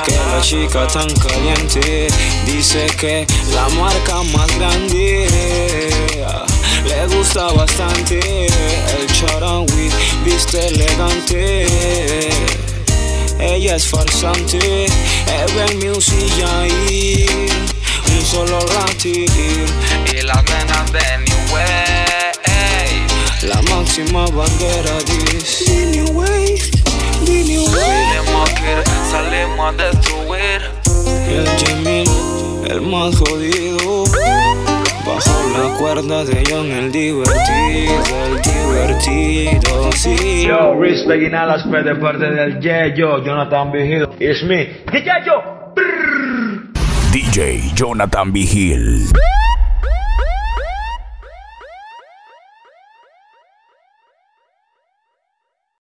Que 0.04 0.14
la 0.14 0.40
chica 0.40 0.88
tan 0.88 1.12
caliente 1.14 2.08
Dice 2.46 2.86
que 2.98 3.26
la 3.52 3.68
marca 3.76 4.22
más 4.32 4.58
grande 4.58 5.28
le 6.84 7.06
gusta 7.08 7.52
bastante 7.52 8.46
el 8.46 9.06
charanwi, 9.08 9.90
viste 10.24 10.68
elegante. 10.68 11.66
Ella 13.40 13.74
es 13.74 13.88
farsante, 13.88 14.86
Evan 14.86 15.78
Music 15.78 16.32
ahí, 16.60 17.26
un 18.08 18.24
solo 18.24 18.60
latir. 18.74 19.28
Y 20.12 20.22
las 20.22 20.44
nenas 20.44 20.92
de 20.92 21.18
New 21.18 21.54
Way 21.54 23.06
La 23.42 23.60
máxima 23.62 24.26
bandera 24.26 24.96
dice 25.06 25.86
New 25.86 26.12
Wave, 26.12 26.75
Salimos 29.10 29.60
a 29.60 29.72
destruir 29.72 30.60
El 31.28 31.46
Jamil, 31.58 32.08
el 32.70 32.80
más 32.82 33.16
jodido. 33.16 34.04
Bajo 35.06 35.48
la 35.56 35.76
cuerda 35.78 36.24
de 36.24 36.42
John, 36.50 36.66
el 36.66 36.90
divertido, 36.90 38.02
el 38.26 38.42
divertido, 38.42 39.92
sí. 39.92 40.46
Yo, 40.46 40.74
y 40.84 41.30
nada 41.30 41.56
las 41.56 41.84
de 41.84 41.94
parte 41.94 42.30
del 42.30 42.60
Yeyo, 42.60 43.24
Jonathan 43.24 43.70
Vigil. 43.70 44.08
It's 44.18 44.42
me, 44.42 44.66
the 44.90 45.02
Yeyo. 45.02 45.56
DJ 47.12 47.72
Jonathan 47.74 48.32
Vigil. 48.32 49.06